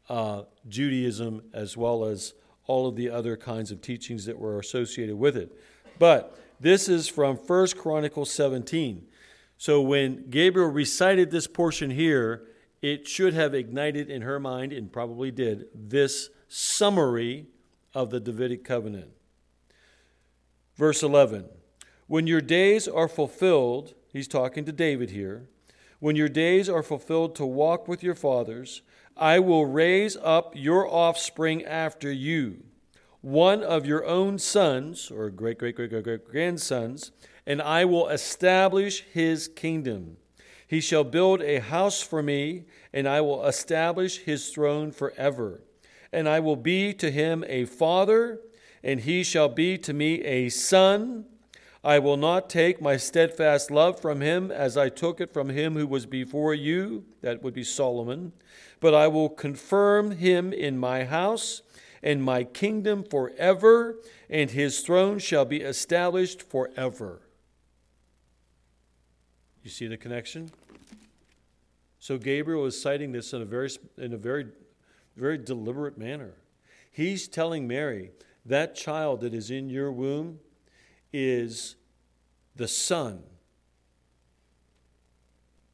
uh, 0.10 0.44
Judaism 0.68 1.44
as 1.54 1.78
well 1.78 2.04
as 2.04 2.34
all 2.68 2.88
of 2.88 2.96
the 2.96 3.10
other 3.10 3.38
kinds 3.38 3.72
of 3.72 3.82
teachings 3.82 4.26
that 4.26 4.38
were 4.38 4.60
associated 4.60 5.16
with 5.16 5.38
it. 5.38 5.52
But 6.00 6.38
this 6.60 6.88
is 6.88 7.08
from 7.08 7.38
1 7.38 7.68
Chronicles 7.78 8.32
17. 8.32 9.08
So 9.58 9.82
when 9.82 10.30
Gabriel 10.30 10.70
recited 10.70 11.32
this 11.32 11.48
portion 11.48 11.92
here, 11.92 12.48
it 12.82 13.08
should 13.08 13.34
have 13.34 13.54
ignited 13.54 14.10
in 14.10 14.24
her 14.24 14.40
mind, 14.40 14.74
and 14.74 14.92
probably 14.92 15.30
did, 15.30 15.68
this 15.74 16.30
summary 16.48 17.48
of 17.94 18.10
the 18.10 18.20
Davidic 18.20 18.64
covenant. 18.64 19.12
Verse 20.76 21.04
11 21.04 21.46
When 22.08 22.26
your 22.28 22.42
days 22.42 22.88
are 22.88 23.08
fulfilled, 23.08 23.94
he's 24.12 24.28
talking 24.28 24.66
to 24.66 24.72
David 24.72 25.12
here, 25.12 25.48
when 26.00 26.16
your 26.16 26.30
days 26.30 26.68
are 26.68 26.82
fulfilled 26.82 27.36
to 27.36 27.46
walk 27.46 27.88
with 27.88 28.02
your 28.02 28.16
fathers, 28.16 28.82
I 29.16 29.38
will 29.38 29.68
raise 29.68 30.18
up 30.18 30.54
your 30.56 30.88
offspring 30.88 31.64
after 31.64 32.12
you, 32.12 32.64
one 33.22 33.64
of 33.64 33.86
your 33.86 34.06
own 34.06 34.40
sons, 34.40 35.12
or 35.12 35.30
great, 35.30 35.60
great, 35.60 35.76
great, 35.76 35.92
great, 35.92 36.04
great 36.04 36.28
grandsons, 36.28 37.12
and 37.46 37.62
I 37.62 37.86
will 37.86 38.08
establish 38.10 39.04
his 39.04 39.48
kingdom. 39.48 40.18
He 40.68 40.82
shall 40.82 41.04
build 41.04 41.42
a 41.42 41.60
house 41.60 42.02
for 42.02 42.24
me, 42.24 42.66
and 42.94 43.08
I 43.08 43.22
will 43.22 43.46
establish 43.46 44.20
his 44.20 44.50
throne 44.50 44.92
forever. 44.92 45.62
And 46.14 46.28
I 46.28 46.40
will 46.40 46.56
be 46.56 46.94
to 46.94 47.12
him 47.12 47.44
a 47.48 47.66
father, 47.66 48.40
and 48.84 49.02
he 49.02 49.24
shall 49.24 49.50
be 49.50 49.78
to 49.80 49.94
me 49.94 50.24
a 50.24 50.50
son. 50.50 51.26
I 51.84 52.00
will 52.00 52.18
not 52.18 52.50
take 52.50 52.82
my 52.82 52.98
steadfast 52.98 53.70
love 53.70 54.00
from 54.00 54.22
him 54.22 54.50
as 54.52 54.78
I 54.78 54.90
took 54.90 55.20
it 55.20 55.34
from 55.34 55.50
him 55.50 55.76
who 55.76 55.88
was 55.88 56.06
before 56.06 56.54
you, 56.54 57.06
that 57.22 57.44
would 57.44 57.54
be 57.54 57.64
Solomon, 57.64 58.34
but 58.80 58.94
I 58.94 59.08
will 59.08 59.30
confirm 59.30 60.12
him 60.12 60.54
in 60.54 60.78
my 60.78 61.04
house 61.04 61.64
and 62.04 62.24
my 62.24 62.44
kingdom 62.44 63.04
forever, 63.04 63.98
and 64.30 64.52
his 64.52 64.80
throne 64.82 65.20
shall 65.20 65.46
be 65.46 65.62
established 65.62 66.42
forever. 66.42 67.22
You 69.64 69.70
see 69.70 69.88
the 69.88 69.98
connection? 69.98 70.52
So 72.00 72.18
Gabriel 72.18 72.66
is 72.66 72.82
citing 72.82 73.12
this 73.12 73.32
in 73.34 73.42
a 73.44 73.46
very, 73.46 73.70
in 73.98 74.14
a 74.14 74.18
very, 74.18 74.48
very 75.16 75.38
deliberate 75.38 75.98
manner. 75.98 76.34
He's 76.92 77.28
telling 77.28 77.68
Mary, 77.68 78.12
that 78.46 78.76
child 78.76 79.22
that 79.22 79.34
is 79.34 79.52
in 79.52 79.70
your 79.70 79.92
womb 79.92 80.40
is 81.14 81.76
the 82.56 82.68
son. 82.68 83.22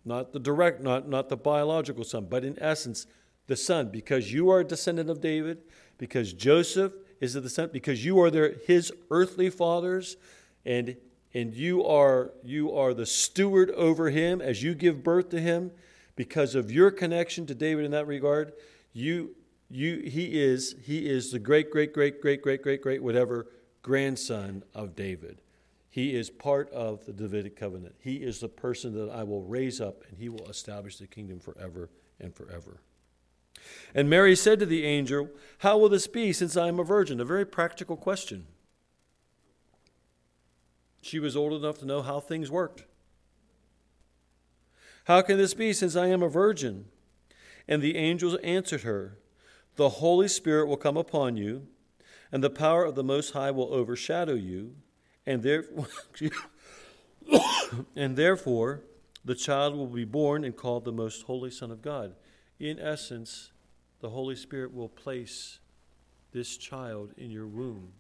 Not 0.04 0.34
the 0.34 0.40
direct, 0.40 0.82
not, 0.82 1.08
not 1.08 1.30
the 1.30 1.38
biological 1.38 2.04
son, 2.04 2.28
but 2.30 2.44
in 2.44 2.58
essence, 2.62 3.08
the 3.48 3.56
son, 3.56 3.90
because 3.90 4.34
you 4.34 4.50
are 4.50 4.60
a 4.60 4.66
descendant 4.66 5.10
of 5.10 5.22
David, 5.22 5.60
because 5.98 6.34
Joseph 6.34 6.94
is 7.20 7.34
the 7.34 7.50
son, 7.50 7.70
because 7.72 8.06
you 8.06 8.20
are 8.22 8.30
their, 8.30 8.56
his 8.66 8.92
earthly 9.10 9.50
fathers, 9.50 10.18
and 10.66 10.96
and 11.34 11.54
you 11.54 11.84
are 11.86 12.32
you 12.44 12.74
are 12.74 12.94
the 12.94 13.06
steward 13.06 13.70
over 13.72 14.10
him 14.10 14.42
as 14.42 14.64
you 14.64 14.74
give 14.74 15.04
birth 15.04 15.30
to 15.30 15.40
him. 15.40 15.72
Because 16.16 16.56
of 16.56 16.72
your 16.72 16.90
connection 16.90 17.46
to 17.46 17.54
David 17.54 17.86
in 17.86 17.92
that 17.92 18.08
regard 18.08 18.54
you 18.94 19.36
you 19.70 20.00
he 20.00 20.42
is 20.42 20.76
he 20.84 21.08
is 21.08 21.32
the 21.32 21.40
great 21.40 21.70
great 21.72 21.94
great 21.94 22.22
great 22.22 22.42
great 22.42 22.64
great 22.64 22.82
great 22.82 23.04
whatever 23.04 23.48
grandson 23.84 24.64
of 24.74 24.96
David. 24.96 25.42
He 25.90 26.16
is 26.16 26.30
part 26.30 26.72
of 26.72 27.06
the 27.06 27.14
Davidic 27.14 27.56
covenant. 27.56 27.96
He 28.00 28.18
is 28.18 28.40
the 28.40 28.50
person 28.50 28.94
that 28.94 29.12
I 29.12 29.24
will 29.24 29.44
raise 29.44 29.80
up 29.80 30.04
and 30.10 30.18
he 30.18 30.30
will 30.30 30.48
establish 30.50 30.98
the 30.98 31.08
kingdom 31.08 31.40
forever 31.40 31.90
and 32.20 32.34
forever 32.34 32.82
and 33.94 34.10
Mary 34.10 34.36
said 34.36 34.60
to 34.60 34.66
the 34.66 34.86
angel 34.86 35.30
how 35.60 35.78
will 35.78 35.90
this 35.90 36.08
be 36.08 36.32
since 36.34 36.56
I 36.56 36.68
am 36.68 36.80
a 36.80 36.84
virgin 36.84 37.20
a 37.20 37.26
very 37.26 37.46
practical 37.46 37.98
question 37.98 38.48
she 41.08 41.20
was 41.20 41.38
old 41.38 41.54
enough 41.54 41.80
to 41.80 41.86
know 41.86 42.02
how 42.02 42.20
things 42.20 42.52
worked. 42.52 42.84
How 45.06 45.22
can 45.22 45.38
this 45.38 45.54
be 45.54 45.72
since 45.72 45.96
I 45.96 46.08
am 46.08 46.22
a 46.22 46.30
virgin? 46.30 46.86
And 47.68 47.82
the 47.82 47.96
angels 47.96 48.36
answered 48.44 48.82
her, 48.82 49.18
The 49.76 49.90
Holy 49.90 50.28
Spirit 50.28 50.68
will 50.68 50.78
come 50.78 50.98
upon 50.98 51.38
you, 51.38 51.68
and 52.32 52.44
the 52.44 52.50
power 52.50 52.84
of 52.84 52.96
the 52.96 53.04
Most 53.04 53.32
High 53.32 53.52
will 53.52 53.74
overshadow 53.74 54.34
you, 54.34 54.76
and, 55.26 55.44
there, 55.44 55.64
and 57.96 58.18
therefore 58.18 58.82
the 59.24 59.36
child 59.36 59.76
will 59.76 59.88
be 59.88 60.06
born 60.06 60.44
and 60.44 60.56
called 60.56 60.84
the 60.84 60.92
Most 60.92 61.24
Holy 61.24 61.52
Son 61.52 61.72
of 61.72 61.82
God. 61.82 62.16
In 62.60 62.80
essence, 62.80 63.52
the 64.02 64.10
Holy 64.10 64.36
Spirit 64.36 64.74
will 64.74 64.90
place 64.90 65.60
this 66.32 66.58
child 66.58 67.14
in 67.18 67.32
your 67.32 67.48
womb. 67.48 67.94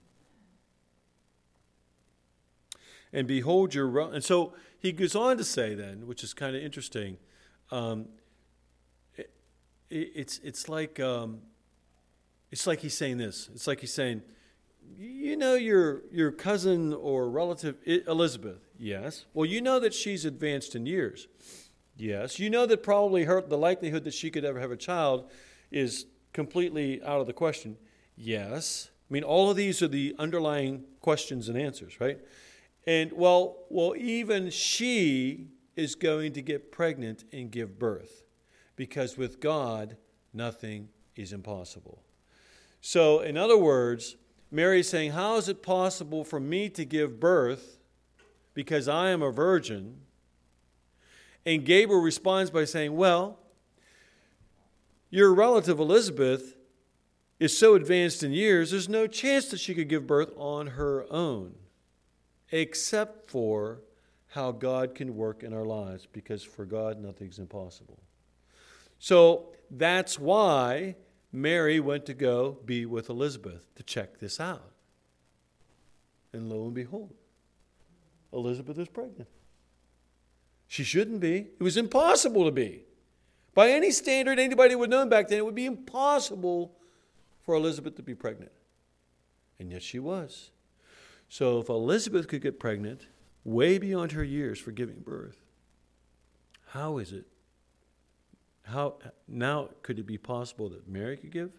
And 3.14 3.28
behold 3.28 3.74
your 3.74 4.00
and 4.14 4.24
so 4.24 4.54
he 4.80 4.92
goes 4.92 5.16
on 5.16 5.38
to 5.38 5.44
say 5.44 5.74
then 5.74 6.08
which 6.08 6.24
is 6.24 6.34
kind 6.34 6.56
of 6.56 6.62
interesting 6.62 7.18
um, 7.72 8.08
it, 9.16 9.32
it's 9.90 10.40
it's 10.40 10.70
like 10.70 11.00
um, 11.00 11.40
it's 12.52 12.68
like 12.68 12.80
he's 12.80 12.98
saying 12.98 13.18
this. 13.18 13.50
It's 13.54 13.68
like 13.68 13.80
he's 13.82 13.94
saying 13.94 14.22
you 14.98 15.36
know 15.36 15.56
your 15.56 16.04
your 16.12 16.32
cousin 16.32 16.94
or 16.94 17.30
relative 17.30 17.76
Elizabeth? 17.86 18.60
Yes. 18.78 19.26
Well 19.34 19.46
you 19.46 19.62
know 19.62 19.80
that 19.80 19.94
she's 19.94 20.26
advanced 20.26 20.76
in 20.76 20.86
years 20.86 21.28
yes 21.98 22.40
you 22.40 22.50
know 22.50 22.66
that 22.66 22.84
probably 22.84 23.26
her 23.26 23.42
the 23.42 23.58
likelihood 23.58 24.04
that 24.04 24.14
she 24.14 24.32
could 24.32 24.46
ever 24.46 24.60
have 24.60 24.72
a 24.72 24.78
child 24.78 25.30
is 25.72 26.06
completely 26.34 27.02
out 27.04 27.20
of 27.20 27.28
the 27.28 27.34
question 27.34 27.76
yes 28.16 28.90
I 29.10 29.14
mean 29.14 29.24
all 29.24 29.50
of 29.50 29.58
these 29.58 29.82
are 29.82 29.88
the 29.88 30.16
underlying 30.18 30.84
questions 31.02 31.50
and 31.50 31.58
answers 31.58 32.00
right 32.00 32.20
and 32.88 33.12
well, 33.12 33.66
well, 33.70 33.94
even 33.98 34.50
she 34.50 35.50
is 35.76 35.94
going 35.94 36.32
to 36.34 36.42
get 36.42 36.72
pregnant 36.72 37.26
and 37.34 37.52
give 37.52 37.78
birth 37.78 38.24
because 38.78 39.18
with 39.18 39.42
God, 39.42 39.98
nothing 40.34 40.88
is 41.14 41.34
impossible. 41.34 42.02
So, 42.80 43.20
in 43.20 43.36
other 43.36 43.58
words, 43.58 44.16
Mary 44.50 44.80
is 44.80 44.90
saying, 44.90 45.12
How 45.12 45.36
is 45.36 45.50
it 45.50 45.62
possible 45.62 46.24
for 46.24 46.40
me 46.40 46.70
to 46.70 46.86
give 46.86 47.20
birth 47.20 47.78
because 48.54 48.88
I 48.88 49.10
am 49.10 49.22
a 49.22 49.32
virgin? 49.32 49.98
And 51.48 51.64
Gabriel 51.64 52.02
responds 52.02 52.52
by 52.52 52.66
saying, 52.66 52.94
Well, 52.94 53.40
your 55.10 55.34
relative 55.34 55.80
Elizabeth 55.80 56.58
is 57.40 57.58
so 57.58 57.74
advanced 57.74 58.22
in 58.22 58.34
years, 58.34 58.72
there's 58.72 58.90
no 58.90 59.08
chance 59.08 59.48
that 59.48 59.62
she 59.62 59.74
could 59.74 59.88
give 59.88 60.06
birth 60.06 60.30
on 60.36 60.68
her 60.68 61.06
own 61.10 61.56
except 62.52 63.32
for 63.32 63.80
how 64.32 64.52
God 64.52 64.94
can 64.94 65.16
work 65.16 65.42
in 65.42 65.54
our 65.54 65.64
lives, 65.64 66.06
because 66.12 66.44
for 66.44 66.66
God, 66.66 67.00
nothing's 67.00 67.40
impossible. 67.40 68.00
So 69.00 69.54
that's 69.72 70.20
why 70.20 70.98
Mary 71.32 71.80
went 71.80 72.06
to 72.08 72.14
go 72.14 72.58
be 72.66 72.86
with 72.86 73.10
Elizabeth 73.10 73.74
to 73.76 73.84
check 73.84 74.20
this 74.20 74.42
out. 74.42 74.74
And 76.34 76.50
lo 76.50 76.66
and 76.66 76.74
behold, 76.74 77.14
Elizabeth 78.34 78.78
is 78.78 78.90
pregnant. 78.90 79.30
She 80.68 80.84
shouldn't 80.84 81.22
be. 81.22 81.48
It 81.60 81.64
was 81.64 81.78
impossible 81.78 82.46
to 82.46 82.52
be. 82.52 82.84
By 83.54 83.72
any 83.72 83.92
standard 83.92 84.38
anybody 84.38 84.76
would 84.76 84.90
know 84.90 85.06
back 85.06 85.30
then, 85.30 85.40
it 85.40 85.46
would 85.46 85.56
be 85.56 85.66
impossible 85.66 86.76
for 87.42 87.56
Elizabeth 87.56 87.96
to 87.96 88.04
be 88.04 88.14
pregnant. 88.14 88.52
And 89.60 89.72
yet 89.72 89.82
she 89.82 89.98
was. 89.98 90.52
So 91.30 91.60
if 91.60 91.70
Elizabeth 91.70 92.28
could 92.28 92.42
get 92.42 92.60
pregnant 92.60 93.08
way 93.44 93.78
beyond 93.78 94.12
her 94.12 94.24
years 94.24 94.60
for 94.60 94.72
giving 94.72 95.00
birth, 95.00 95.38
how 96.68 96.98
is 96.98 97.14
it? 97.14 97.26
How 98.64 98.96
now 99.28 99.70
could 99.82 99.98
it 99.98 100.06
be 100.06 100.18
possible 100.18 100.70
that 100.70 100.88
Mary 100.88 101.16
could 101.16 101.32
give 101.32 101.52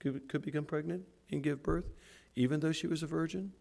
could, 0.00 0.28
could 0.28 0.42
become 0.42 0.64
pregnant 0.64 1.04
and 1.30 1.42
give 1.42 1.62
birth 1.62 1.86
even 2.34 2.60
though 2.60 2.72
she 2.72 2.88
was 2.88 3.02
a 3.02 3.06
virgin? 3.06 3.52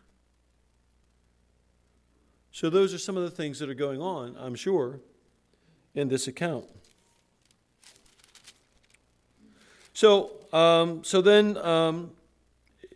So 2.53 2.69
those 2.69 2.93
are 2.93 2.99
some 2.99 3.17
of 3.17 3.23
the 3.23 3.31
things 3.31 3.57
that 3.59 3.69
are 3.69 3.73
going 3.73 3.99
on, 3.99 4.37
I'm 4.39 4.53
sure, 4.53 4.99
in 5.95 6.07
this 6.07 6.27
account. 6.27 6.65
So, 9.93 10.31
um, 10.53 11.03
so 11.03 11.19
then 11.21 11.57
um, 11.57 12.11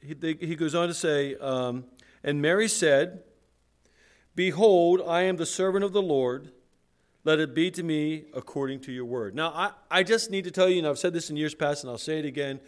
he, 0.04 0.14
they, 0.14 0.34
he, 0.34 0.56
goes 0.56 0.76
on 0.76 0.88
to 0.88 0.94
say, 0.94 1.36
um, 1.38 1.86
and 2.24 2.40
Mary 2.40 2.68
said, 2.68 3.24
Behold, 4.36 5.02
I 5.08 5.24
am 5.24 5.38
the 5.38 5.46
servant 5.46 5.84
of 5.84 5.92
the 5.92 6.04
Lord. 6.04 6.52
Let 7.24 7.40
it 7.40 7.56
be 7.56 7.72
to 7.72 7.82
me 7.82 8.26
according 8.36 8.82
to 8.82 8.92
your 8.92 9.06
word. 9.06 9.34
Now, 9.34 9.50
I, 9.50 9.72
I 9.90 10.04
just 10.04 10.30
need 10.30 10.44
to 10.44 10.52
tell 10.52 10.70
you, 10.70 10.78
and 10.78 10.88
I've 10.88 11.00
said 11.00 11.14
this 11.14 11.32
in 11.32 11.36
years 11.36 11.56
past, 11.56 11.84
and 11.84 11.90
I'll 11.90 11.98
say 11.98 12.20
it 12.20 12.26
again. 12.26 12.60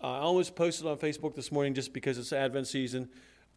I 0.00 0.16
almost 0.16 0.56
posted 0.56 0.86
on 0.86 0.96
Facebook 0.96 1.34
this 1.34 1.52
morning 1.52 1.74
just 1.74 1.92
because 1.92 2.16
it's 2.16 2.32
Advent 2.32 2.68
season. 2.68 3.10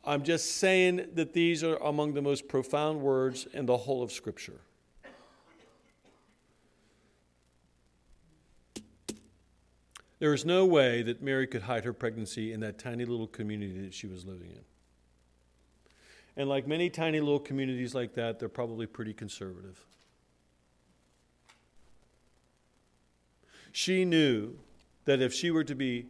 I'm 0.06 0.24
just 0.24 0.58
saying 0.58 1.08
that 1.14 1.34
these 1.34 1.64
are 1.64 1.78
among 1.78 2.14
the 2.14 2.22
most 2.22 2.48
profound 2.48 3.02
words 3.02 3.48
in 3.54 3.66
the 3.66 3.76
whole 3.76 4.04
of 4.04 4.12
Scripture. 4.12 4.60
There 10.20 10.34
is 10.34 10.46
no 10.46 10.66
way 10.66 11.02
that 11.02 11.22
Mary 11.22 11.48
could 11.48 11.64
hide 11.64 11.84
her 11.84 11.94
pregnancy 11.94 12.54
in 12.54 12.60
that 12.62 12.78
tiny 12.78 13.04
little 13.04 13.28
community 13.28 13.82
that 13.82 13.94
she 13.94 14.08
was 14.08 14.26
living 14.26 14.52
in. 14.52 14.62
And 16.38 16.50
like 16.50 16.68
many 16.68 16.90
tiny 16.90 17.20
little 17.20 17.40
communities 17.40 17.96
like 17.96 18.14
that, 18.14 18.40
they're 18.40 18.48
probably 18.48 18.86
pretty 18.86 19.14
conservative. 19.14 19.86
She 23.72 24.06
knew 24.06 24.56
that 25.06 25.22
if 25.22 25.34
she 25.34 25.52
were 25.52 25.64
to 25.64 25.76
be 25.76 26.08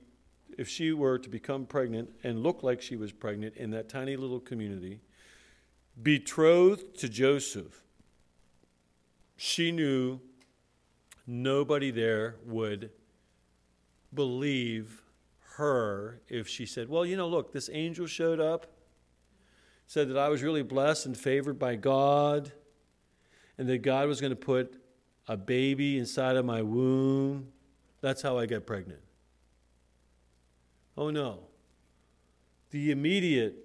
if 0.57 0.67
she 0.67 0.91
were 0.91 1.17
to 1.19 1.29
become 1.29 1.65
pregnant 1.65 2.09
and 2.23 2.43
look 2.43 2.63
like 2.63 2.81
she 2.81 2.95
was 2.95 3.11
pregnant 3.11 3.55
in 3.57 3.71
that 3.71 3.89
tiny 3.89 4.15
little 4.15 4.39
community, 4.39 5.01
betrothed 6.01 6.97
to 6.99 7.09
Joseph, 7.09 7.81
she 9.37 9.71
knew 9.71 10.19
nobody 11.27 11.91
there 11.91 12.35
would 12.45 12.91
believe 14.13 15.01
her 15.55 16.21
if 16.27 16.47
she 16.47 16.65
said, 16.65 16.89
Well, 16.89 17.05
you 17.05 17.17
know, 17.17 17.27
look, 17.27 17.51
this 17.51 17.69
angel 17.71 18.07
showed 18.07 18.39
up, 18.39 18.67
said 19.87 20.09
that 20.09 20.17
I 20.17 20.29
was 20.29 20.41
really 20.43 20.63
blessed 20.63 21.05
and 21.05 21.17
favored 21.17 21.59
by 21.59 21.75
God, 21.75 22.51
and 23.57 23.67
that 23.69 23.79
God 23.79 24.07
was 24.07 24.19
going 24.19 24.31
to 24.31 24.35
put 24.35 24.81
a 25.27 25.37
baby 25.37 25.97
inside 25.97 26.35
of 26.35 26.45
my 26.45 26.61
womb. 26.61 27.47
That's 28.01 28.21
how 28.21 28.37
I 28.37 28.45
got 28.45 28.65
pregnant. 28.65 28.99
Oh 30.97 31.09
no. 31.09 31.39
The 32.71 32.91
immediate 32.91 33.55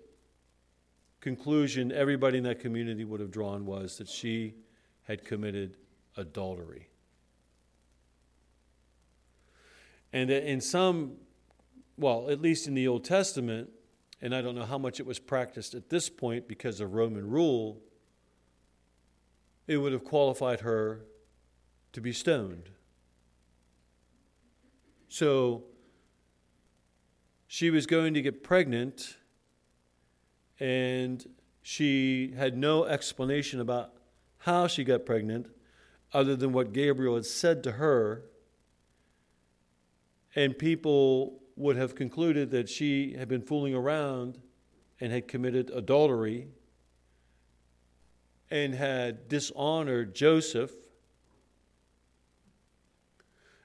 conclusion 1.21 1.93
everybody 1.93 2.39
in 2.39 2.45
that 2.45 2.61
community 2.61 3.05
would 3.05 3.21
have 3.21 3.31
drawn 3.31 3.67
was 3.67 3.99
that 3.99 4.09
she 4.09 4.55
had 5.05 5.25
committed 5.25 5.77
adultery. 6.17 6.89
And 10.13 10.31
that 10.31 10.49
in 10.49 10.61
some, 10.61 11.13
well, 11.97 12.31
at 12.31 12.41
least 12.41 12.67
in 12.67 12.75
the 12.75 12.89
Old 12.89 13.05
Testament, 13.05 13.71
and 14.21 14.35
I 14.35 14.43
don't 14.43 14.55
know 14.55 14.65
how 14.65 14.79
much 14.79 14.99
it 14.99 15.07
was 15.07 15.19
practiced 15.19 15.75
at 15.75 15.89
this 15.89 16.09
point 16.09 16.49
because 16.49 16.81
of 16.81 16.95
Roman 16.95 17.29
rule, 17.29 17.81
it 19.67 19.77
would 19.77 19.93
have 19.93 20.05
qualified 20.05 20.61
her 20.61 21.03
to 21.93 22.01
be 22.01 22.13
stoned. 22.13 22.71
So 25.09 25.65
she 27.53 27.69
was 27.69 27.85
going 27.85 28.15
to 28.15 28.23
get 28.23 28.45
pregnant, 28.45 29.17
and 30.61 31.29
she 31.63 32.33
had 32.37 32.57
no 32.57 32.85
explanation 32.85 33.59
about 33.59 33.91
how 34.39 34.69
she 34.69 34.85
got 34.85 35.05
pregnant 35.05 35.49
other 36.13 36.37
than 36.37 36.53
what 36.53 36.73
Gabriel 36.73 37.17
had 37.17 37.27
said 37.27 37.65
to 37.65 37.73
her. 37.73 38.23
And 40.37 40.57
people 40.57 41.43
would 41.57 41.75
have 41.75 41.97
concluded 41.97 42.53
that 42.53 42.69
she 42.69 43.15
had 43.15 43.27
been 43.27 43.43
fooling 43.43 43.75
around 43.75 44.39
and 45.01 45.11
had 45.11 45.27
committed 45.27 45.71
adultery 45.71 46.47
and 48.49 48.77
had 48.77 49.29
dishonored 49.29 50.15
Joseph 50.15 50.71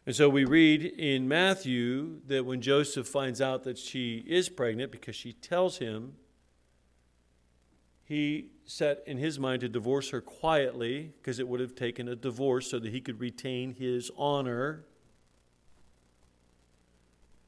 and 0.06 0.15
so 0.15 0.30
we 0.30 0.46
read 0.46 0.84
in 0.84 1.28
Matthew 1.28 2.22
that 2.28 2.46
when 2.46 2.62
Joseph 2.62 3.08
finds 3.08 3.41
out 3.41 3.63
that 3.63 3.78
she 3.78 4.24
is 4.28 4.50
pregnant 4.50 4.91
because 4.91 5.15
she 5.15 5.34
tells 5.34 5.80
him, 5.80 6.13
he 8.04 8.52
set 8.65 9.04
in 9.08 9.18
his 9.18 9.39
mind 9.39 9.62
to 9.62 9.70
divorce 9.70 10.12
her 10.12 10.22
quietly 10.22 11.12
because 11.18 11.39
it 11.39 11.48
would 11.48 11.60
have 11.60 11.74
taken 11.74 12.08
a 12.08 12.15
divorce 12.15 12.70
so 12.70 12.78
that 12.78 12.91
he 12.91 13.02
could 13.02 13.20
retain 13.20 13.74
his 13.74 14.12
honor. 14.15 14.86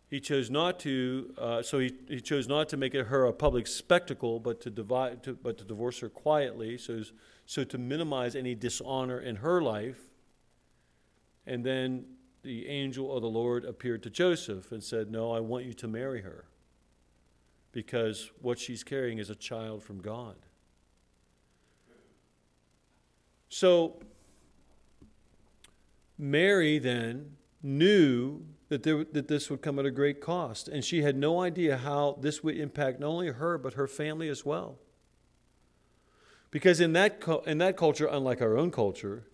He 0.09 0.19
chose 0.19 0.49
not 0.49 0.79
to, 0.79 1.33
uh, 1.37 1.61
so 1.61 1.79
he, 1.79 1.93
he 2.07 2.21
chose 2.21 2.47
not 2.47 2.69
to 2.69 2.77
make 2.77 2.95
it 2.95 3.07
her 3.07 3.25
a 3.25 3.33
public 3.33 3.67
spectacle, 3.67 4.39
but 4.39 4.61
to 4.61 4.71
divide, 4.71 5.21
to, 5.23 5.33
but 5.33 5.57
to 5.59 5.63
divorce 5.63 5.99
her 5.99 6.09
quietly, 6.09 6.77
so 6.77 7.03
so 7.45 7.63
to 7.63 7.77
minimize 7.77 8.35
any 8.35 8.55
dishonor 8.55 9.19
in 9.19 9.37
her 9.37 9.61
life. 9.61 9.99
And 11.45 11.65
then 11.65 12.05
the 12.47 12.67
angel 12.67 13.13
of 13.13 13.21
the 13.21 13.29
Lord 13.29 13.65
appeared 13.65 14.01
to 14.03 14.09
Joseph 14.09 14.71
and 14.71 14.81
said, 14.81 15.11
No, 15.11 15.31
I 15.31 15.41
want 15.41 15.65
you 15.65 15.73
to 15.73 15.87
marry 15.87 16.21
her 16.21 16.45
because 17.73 18.31
what 18.41 18.57
she's 18.57 18.83
carrying 18.83 19.19
is 19.19 19.29
a 19.29 19.35
child 19.35 19.83
from 19.83 20.01
God. 20.01 20.35
So, 23.49 23.99
Mary 26.17 26.79
then 26.79 27.35
knew 27.61 28.41
that, 28.69 28.83
there, 28.83 29.03
that 29.11 29.27
this 29.27 29.49
would 29.49 29.61
come 29.61 29.77
at 29.77 29.85
a 29.85 29.91
great 29.91 30.21
cost, 30.21 30.67
and 30.67 30.83
she 30.83 31.03
had 31.03 31.15
no 31.15 31.41
idea 31.41 31.77
how 31.77 32.17
this 32.21 32.43
would 32.43 32.57
impact 32.57 32.99
not 32.99 33.07
only 33.07 33.27
her, 33.27 33.57
but 33.57 33.73
her 33.73 33.87
family 33.87 34.29
as 34.29 34.45
well. 34.45 34.79
Because 36.49 36.79
in 36.79 36.93
that, 36.93 37.21
in 37.45 37.57
that 37.57 37.77
culture, 37.77 38.07
unlike 38.09 38.41
our 38.41 38.57
own 38.57 38.71
culture, 38.71 39.27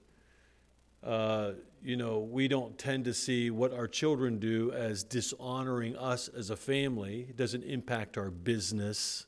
uh, 1.04 1.52
you 1.84 1.98
know, 1.98 2.20
we 2.20 2.48
don't 2.48 2.78
tend 2.78 3.06
to 3.06 3.14
see 3.14 3.50
what 3.50 3.74
our 3.74 3.88
children 3.88 4.40
do 4.40 4.72
as 4.72 5.04
dishonoring 5.04 5.98
us 5.98 6.30
as 6.30 6.50
a 6.50 6.56
family. 6.56 7.28
It 7.30 7.36
doesn't 7.36 7.64
impact 7.64 8.18
our 8.18 8.30
business, 8.30 9.26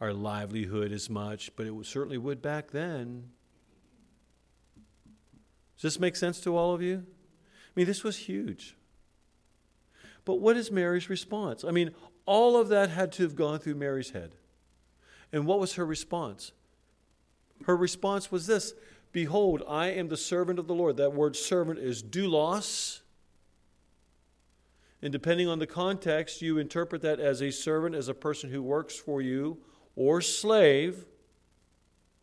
our 0.00 0.12
livelihood 0.12 0.92
as 0.92 1.10
much, 1.10 1.50
but 1.56 1.66
it 1.66 1.74
certainly 1.84 2.18
would 2.18 2.40
back 2.40 2.70
then. 2.70 3.30
Does 5.76 5.82
this 5.82 6.00
make 6.00 6.14
sense 6.14 6.40
to 6.42 6.56
all 6.56 6.72
of 6.72 6.80
you? 6.80 7.04
I 7.04 7.70
mean, 7.74 7.86
this 7.86 8.04
was 8.04 8.16
huge. 8.16 8.76
But 10.24 10.36
what 10.36 10.56
is 10.56 10.70
Mary's 10.70 11.10
response? 11.10 11.64
I 11.64 11.72
mean, 11.72 11.90
all 12.24 12.56
of 12.56 12.68
that 12.68 12.88
had 12.88 13.10
to 13.12 13.24
have 13.24 13.34
gone 13.34 13.58
through 13.58 13.74
Mary's 13.74 14.10
head. 14.10 14.36
And 15.32 15.44
what 15.46 15.58
was 15.58 15.74
her 15.74 15.84
response? 15.84 16.52
Her 17.66 17.76
response 17.76 18.30
was 18.30 18.46
this 18.46 18.74
Behold, 19.14 19.62
I 19.68 19.92
am 19.92 20.08
the 20.08 20.16
servant 20.16 20.58
of 20.58 20.66
the 20.66 20.74
Lord. 20.74 20.96
That 20.96 21.14
word 21.14 21.36
servant 21.36 21.78
is 21.78 22.02
doulos. 22.02 22.98
And 25.00 25.12
depending 25.12 25.46
on 25.46 25.60
the 25.60 25.68
context, 25.68 26.42
you 26.42 26.58
interpret 26.58 27.00
that 27.02 27.20
as 27.20 27.40
a 27.40 27.52
servant, 27.52 27.94
as 27.94 28.08
a 28.08 28.14
person 28.14 28.50
who 28.50 28.60
works 28.60 28.96
for 28.96 29.22
you, 29.22 29.58
or 29.94 30.20
slave. 30.20 31.06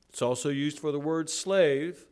It's 0.10 0.22
also 0.22 0.50
used 0.50 0.80
for 0.80 0.92
the 0.92 1.00
word 1.00 1.30
slave. 1.30 2.08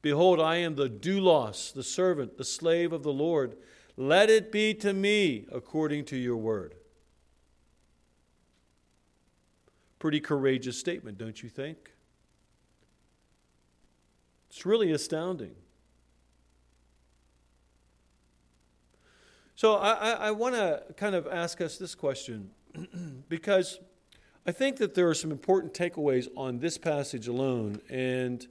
Behold, 0.00 0.40
I 0.40 0.56
am 0.56 0.76
the 0.76 0.88
doulos, 0.88 1.74
the 1.74 1.82
servant, 1.82 2.38
the 2.38 2.44
slave 2.44 2.94
of 2.94 3.02
the 3.02 3.12
Lord. 3.12 3.58
Let 3.98 4.30
it 4.30 4.50
be 4.50 4.72
to 4.72 4.94
me 4.94 5.46
according 5.52 6.06
to 6.06 6.16
your 6.16 6.38
word. 6.38 6.76
Pretty 9.98 10.20
courageous 10.20 10.80
statement, 10.80 11.18
don't 11.18 11.42
you 11.42 11.50
think? 11.50 11.90
It's 14.56 14.64
really 14.64 14.92
astounding. 14.92 15.54
So 19.54 19.74
I, 19.74 19.92
I, 19.92 20.10
I 20.12 20.30
want 20.30 20.54
to 20.54 20.82
kind 20.96 21.14
of 21.14 21.26
ask 21.26 21.60
us 21.60 21.76
this 21.76 21.94
question 21.94 22.52
because 23.28 23.80
I 24.46 24.52
think 24.52 24.78
that 24.78 24.94
there 24.94 25.10
are 25.10 25.14
some 25.14 25.30
important 25.30 25.74
takeaways 25.74 26.28
on 26.38 26.58
this 26.58 26.78
passage 26.78 27.28
alone, 27.28 27.82
and 27.90 28.46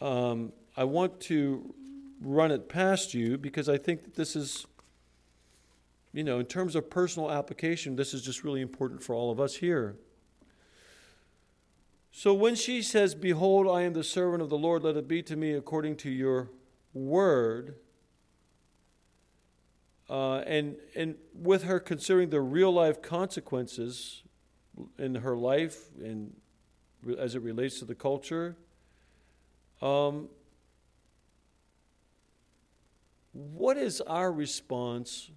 um, 0.00 0.54
I 0.74 0.84
want 0.84 1.20
to 1.22 1.74
run 2.22 2.50
it 2.50 2.70
past 2.70 3.12
you 3.12 3.36
because 3.36 3.68
I 3.68 3.76
think 3.76 4.04
that 4.04 4.14
this 4.14 4.36
is, 4.36 4.64
you 6.14 6.24
know, 6.24 6.38
in 6.38 6.46
terms 6.46 6.74
of 6.74 6.88
personal 6.88 7.30
application, 7.30 7.94
this 7.94 8.14
is 8.14 8.22
just 8.22 8.42
really 8.42 8.62
important 8.62 9.02
for 9.02 9.14
all 9.14 9.30
of 9.30 9.38
us 9.38 9.56
here. 9.56 9.96
So 12.18 12.32
when 12.32 12.54
she 12.54 12.80
says, 12.80 13.14
Behold, 13.14 13.68
I 13.68 13.82
am 13.82 13.92
the 13.92 14.02
servant 14.02 14.42
of 14.42 14.48
the 14.48 14.56
Lord, 14.56 14.82
let 14.82 14.96
it 14.96 15.06
be 15.06 15.22
to 15.24 15.36
me 15.36 15.52
according 15.52 15.96
to 15.96 16.10
your 16.10 16.48
word, 16.94 17.74
uh, 20.08 20.38
and, 20.46 20.76
and 20.94 21.16
with 21.34 21.64
her 21.64 21.78
considering 21.78 22.30
the 22.30 22.40
real 22.40 22.72
life 22.72 23.02
consequences 23.02 24.22
in 24.98 25.16
her 25.16 25.36
life 25.36 25.90
and 26.02 26.34
as 27.18 27.34
it 27.34 27.42
relates 27.42 27.80
to 27.80 27.84
the 27.84 27.94
culture, 27.94 28.56
um, 29.82 30.30
what 33.34 33.76
is 33.76 34.00
our 34.00 34.32
response 34.32 35.30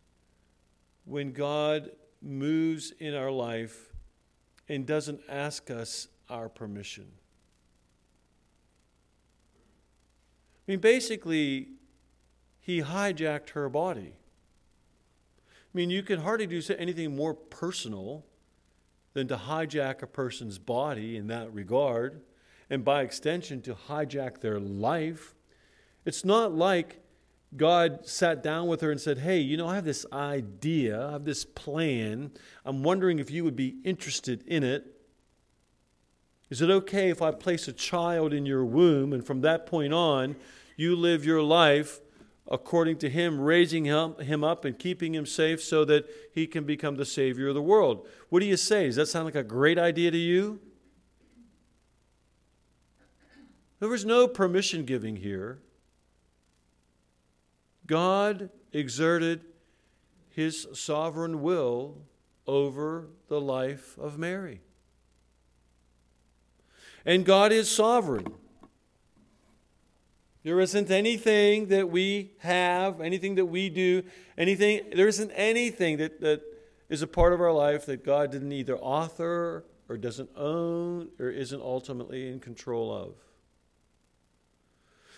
when 1.03 1.33
God 1.33 1.91
moves 2.21 2.93
in 2.99 3.15
our 3.15 3.31
life 3.31 3.91
and 4.69 4.85
doesn't 4.85 5.19
ask 5.27 5.69
us 5.69 6.07
our 6.29 6.49
permission? 6.49 7.07
I 10.67 10.71
mean, 10.71 10.79
basically, 10.79 11.69
he 12.59 12.81
hijacked 12.81 13.49
her 13.51 13.69
body. 13.69 14.13
I 15.41 15.71
mean, 15.73 15.89
you 15.89 16.03
can 16.03 16.19
hardly 16.19 16.47
do 16.47 16.61
anything 16.77 17.15
more 17.15 17.33
personal 17.33 18.25
than 19.13 19.27
to 19.27 19.35
hijack 19.35 20.01
a 20.01 20.07
person's 20.07 20.59
body 20.59 21.17
in 21.17 21.27
that 21.27 21.53
regard, 21.53 22.21
and 22.69 22.85
by 22.85 23.01
extension, 23.01 23.61
to 23.63 23.73
hijack 23.73 24.41
their 24.41 24.59
life. 24.59 25.33
It's 26.05 26.23
not 26.23 26.53
like 26.53 27.01
God 27.57 28.05
sat 28.05 28.43
down 28.43 28.67
with 28.67 28.81
her 28.81 28.91
and 28.91 29.01
said, 29.01 29.17
Hey, 29.17 29.39
you 29.39 29.57
know, 29.57 29.67
I 29.67 29.75
have 29.75 29.85
this 29.85 30.05
idea, 30.13 31.07
I 31.07 31.11
have 31.13 31.25
this 31.25 31.45
plan. 31.45 32.31
I'm 32.63 32.83
wondering 32.83 33.19
if 33.19 33.31
you 33.31 33.43
would 33.43 33.55
be 33.55 33.77
interested 33.83 34.43
in 34.45 34.63
it. 34.63 34.98
Is 36.49 36.61
it 36.61 36.69
okay 36.69 37.09
if 37.09 37.21
I 37.21 37.31
place 37.31 37.67
a 37.67 37.73
child 37.73 38.33
in 38.33 38.45
your 38.45 38.65
womb 38.65 39.13
and 39.13 39.25
from 39.25 39.41
that 39.41 39.65
point 39.65 39.93
on, 39.93 40.35
you 40.75 40.95
live 40.95 41.25
your 41.25 41.43
life 41.43 42.01
according 42.51 42.97
to 42.97 43.09
him, 43.09 43.39
raising 43.39 43.85
him, 43.85 44.43
up 44.43 44.65
and 44.65 44.79
keeping 44.79 45.13
him 45.13 45.25
safe 45.25 45.61
so 45.61 45.85
that 45.85 46.09
he 46.33 46.47
can 46.47 46.63
become 46.63 46.95
the 46.95 47.05
Savior 47.05 47.49
of 47.49 47.53
the 47.53 47.61
world. 47.61 48.07
What 48.29 48.39
do 48.39 48.47
you 48.47 48.57
say? 48.57 48.87
Does 48.87 48.95
that 48.95 49.05
sound 49.07 49.25
like 49.25 49.35
a 49.35 49.43
great 49.43 49.77
idea 49.77 50.09
to 50.09 50.17
you? 50.17 50.59
There 53.79 53.89
was 53.89 54.03
no 54.03 54.27
permission 54.27 54.83
giving 54.83 55.17
here. 55.17 55.59
God 57.85 58.49
exerted 58.73 59.41
his 60.29 60.67
sovereign 60.73 61.41
will 61.41 61.99
over 62.47 63.07
the 63.27 63.39
life 63.39 63.97
of 63.99 64.17
Mary. 64.17 64.61
And 67.05 67.25
God 67.25 67.51
is 67.51 67.69
sovereign. 67.69 68.33
There 70.43 70.59
isn't 70.59 70.89
anything 70.89 71.67
that 71.67 71.89
we 71.89 72.31
have, 72.39 73.01
anything 73.01 73.35
that 73.35 73.45
we 73.45 73.69
do, 73.69 74.03
anything, 74.37 74.81
there 74.95 75.07
isn't 75.07 75.31
anything 75.31 75.97
that, 75.97 76.21
that 76.21 76.41
is 76.87 77.01
a 77.01 77.07
part 77.07 77.33
of 77.33 77.41
our 77.41 77.51
life 77.51 77.85
that 77.87 78.05
God 78.05 78.31
didn't 78.31 78.51
either 78.51 78.77
author 78.77 79.65
or 79.89 79.97
doesn't 79.97 80.29
own 80.35 81.09
or 81.19 81.29
isn't 81.29 81.61
ultimately 81.61 82.29
in 82.29 82.39
control 82.39 82.93
of. 82.93 83.15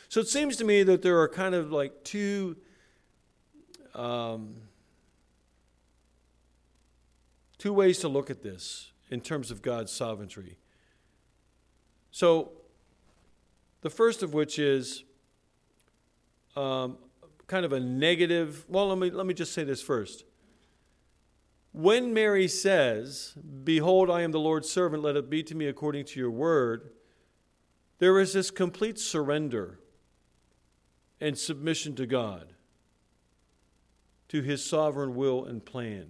So 0.09 0.19
it 0.19 0.27
seems 0.27 0.57
to 0.57 0.65
me 0.65 0.83
that 0.83 1.01
there 1.01 1.19
are 1.21 1.29
kind 1.29 1.55
of 1.55 1.71
like 1.71 2.03
two 2.03 2.57
um, 3.93 4.55
two 7.57 7.73
ways 7.73 7.99
to 7.99 8.07
look 8.07 8.29
at 8.29 8.41
this 8.41 8.91
in 9.09 9.21
terms 9.21 9.51
of 9.51 9.61
God's 9.61 9.91
sovereignty. 9.91 10.57
So 12.11 12.51
the 13.81 13.89
first 13.89 14.21
of 14.21 14.33
which 14.33 14.59
is 14.59 15.03
um, 16.55 16.97
kind 17.47 17.65
of 17.65 17.73
a 17.73 17.79
negative. 17.79 18.65
Well, 18.67 18.89
let 18.89 18.97
me, 18.97 19.09
let 19.09 19.25
me 19.25 19.33
just 19.33 19.53
say 19.53 19.63
this 19.63 19.81
first. 19.81 20.25
When 21.73 22.13
Mary 22.13 22.47
says, 22.47 23.33
Behold, 23.63 24.09
I 24.09 24.21
am 24.21 24.31
the 24.31 24.39
Lord's 24.39 24.69
servant, 24.69 25.03
let 25.03 25.15
it 25.15 25.29
be 25.29 25.41
to 25.43 25.55
me 25.55 25.67
according 25.67 26.05
to 26.05 26.19
your 26.19 26.31
word, 26.31 26.91
there 27.99 28.19
is 28.19 28.33
this 28.33 28.51
complete 28.51 28.99
surrender 28.99 29.79
and 31.21 31.37
submission 31.37 31.95
to 31.95 32.05
God, 32.05 32.53
to 34.29 34.41
his 34.41 34.65
sovereign 34.65 35.15
will 35.15 35.45
and 35.45 35.63
plan. 35.63 36.07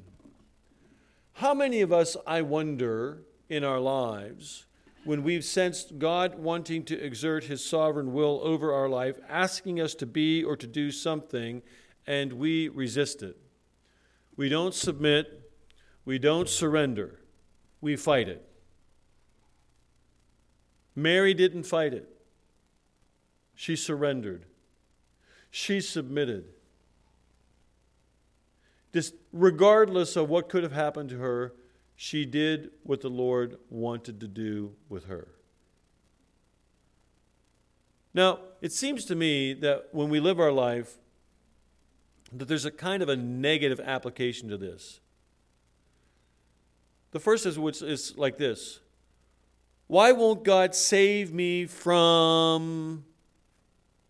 How 1.33 1.53
many 1.53 1.81
of 1.81 1.91
us, 1.91 2.17
I 2.25 2.41
wonder, 2.41 3.23
in 3.49 3.63
our 3.63 3.79
lives, 3.79 4.65
when 5.03 5.23
we've 5.23 5.43
sensed 5.43 5.97
God 5.97 6.35
wanting 6.35 6.83
to 6.85 6.99
exert 6.99 7.45
his 7.45 7.63
sovereign 7.63 8.13
will 8.13 8.39
over 8.43 8.73
our 8.73 8.87
life, 8.87 9.17
asking 9.27 9.81
us 9.81 9.95
to 9.95 10.05
be 10.05 10.43
or 10.43 10.55
to 10.55 10.67
do 10.67 10.91
something, 10.91 11.61
and 12.05 12.33
we 12.33 12.67
resist 12.67 13.23
it. 13.23 13.37
We 14.35 14.47
don't 14.49 14.73
submit, 14.73 15.51
we 16.05 16.19
don't 16.19 16.47
surrender, 16.47 17.19
we 17.79 17.95
fight 17.95 18.29
it. 18.29 18.47
Mary 20.95 21.33
didn't 21.33 21.63
fight 21.63 21.93
it, 21.93 22.07
she 23.55 23.75
surrendered, 23.75 24.45
she 25.49 25.81
submitted. 25.81 26.45
Just 28.93 29.15
regardless 29.31 30.15
of 30.17 30.29
what 30.29 30.49
could 30.49 30.63
have 30.63 30.73
happened 30.73 31.09
to 31.09 31.17
her, 31.19 31.53
she 32.03 32.25
did 32.25 32.71
what 32.81 32.99
the 33.01 33.09
Lord 33.11 33.57
wanted 33.69 34.19
to 34.21 34.27
do 34.27 34.73
with 34.89 35.05
her. 35.05 35.27
Now, 38.11 38.39
it 38.59 38.71
seems 38.71 39.05
to 39.05 39.13
me 39.13 39.53
that 39.53 39.89
when 39.91 40.09
we 40.09 40.19
live 40.19 40.39
our 40.39 40.51
life, 40.51 40.97
that 42.33 42.47
there's 42.47 42.65
a 42.65 42.71
kind 42.71 43.03
of 43.03 43.09
a 43.09 43.15
negative 43.15 43.79
application 43.79 44.49
to 44.49 44.57
this. 44.57 44.99
The 47.11 47.19
first 47.19 47.45
is 47.45 47.59
which 47.59 47.83
is 47.83 48.17
like 48.17 48.39
this. 48.39 48.79
Why 49.85 50.11
won't 50.11 50.43
God 50.43 50.73
save 50.73 51.31
me 51.31 51.67
from 51.67 53.05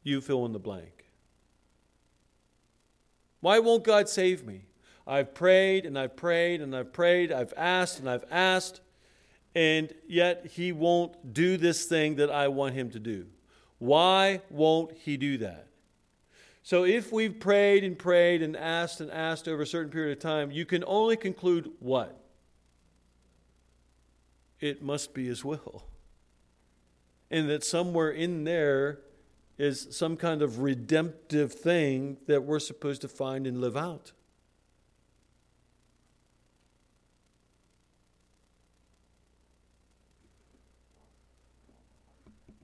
you 0.02 0.22
fill 0.22 0.46
in 0.46 0.54
the 0.54 0.60
blank? 0.60 1.08
Why 3.42 3.60
won't 3.60 3.84
God 3.84 4.08
save 4.08 4.46
me? 4.46 4.62
I've 5.08 5.34
prayed 5.34 5.86
and 5.86 5.98
I've 5.98 6.16
prayed 6.16 6.62
and 6.62 6.76
I've 6.76 6.94
prayed, 6.94 7.32
I've 7.32 7.54
asked 7.58 8.00
and 8.00 8.10
I've 8.10 8.26
asked, 8.30 8.82
and 9.56 9.94
yet 10.08 10.48
He 10.54 10.72
won't 10.72 11.34
do 11.34 11.58
this 11.58 11.86
thing 11.86 12.16
that 12.16 12.30
I 12.30 12.48
want 12.48 12.76
Him 12.76 12.90
to 12.92 13.00
do. 13.00 13.28
Why 13.80 14.42
won't 14.50 14.98
He 14.98 15.18
do 15.18 15.38
that? 15.40 15.68
So, 16.64 16.84
if 16.84 17.12
we've 17.12 17.40
prayed 17.40 17.84
and 17.84 17.98
prayed 17.98 18.44
and 18.44 18.56
asked 18.56 19.02
and 19.02 19.10
asked 19.10 19.48
over 19.48 19.64
a 19.64 19.68
certain 19.68 19.92
period 19.92 20.18
of 20.18 20.22
time, 20.22 20.52
you 20.52 20.66
can 20.66 20.84
only 20.86 21.18
conclude 21.18 21.72
what? 21.80 22.24
It 24.60 24.84
must 24.84 25.14
be 25.14 25.26
His 25.26 25.44
will. 25.44 25.86
And 27.32 27.50
that 27.50 27.64
somewhere 27.64 28.12
in 28.12 28.44
there 28.44 29.00
is 29.58 29.88
some 29.92 30.18
kind 30.18 30.42
of 30.42 30.60
redemptive 30.60 31.54
thing 31.54 32.18
that 32.28 32.44
we're 32.44 32.60
supposed 32.60 33.02
to 33.02 33.08
find 33.08 33.48
and 33.48 33.60
live 33.60 33.76
out. 33.76 34.12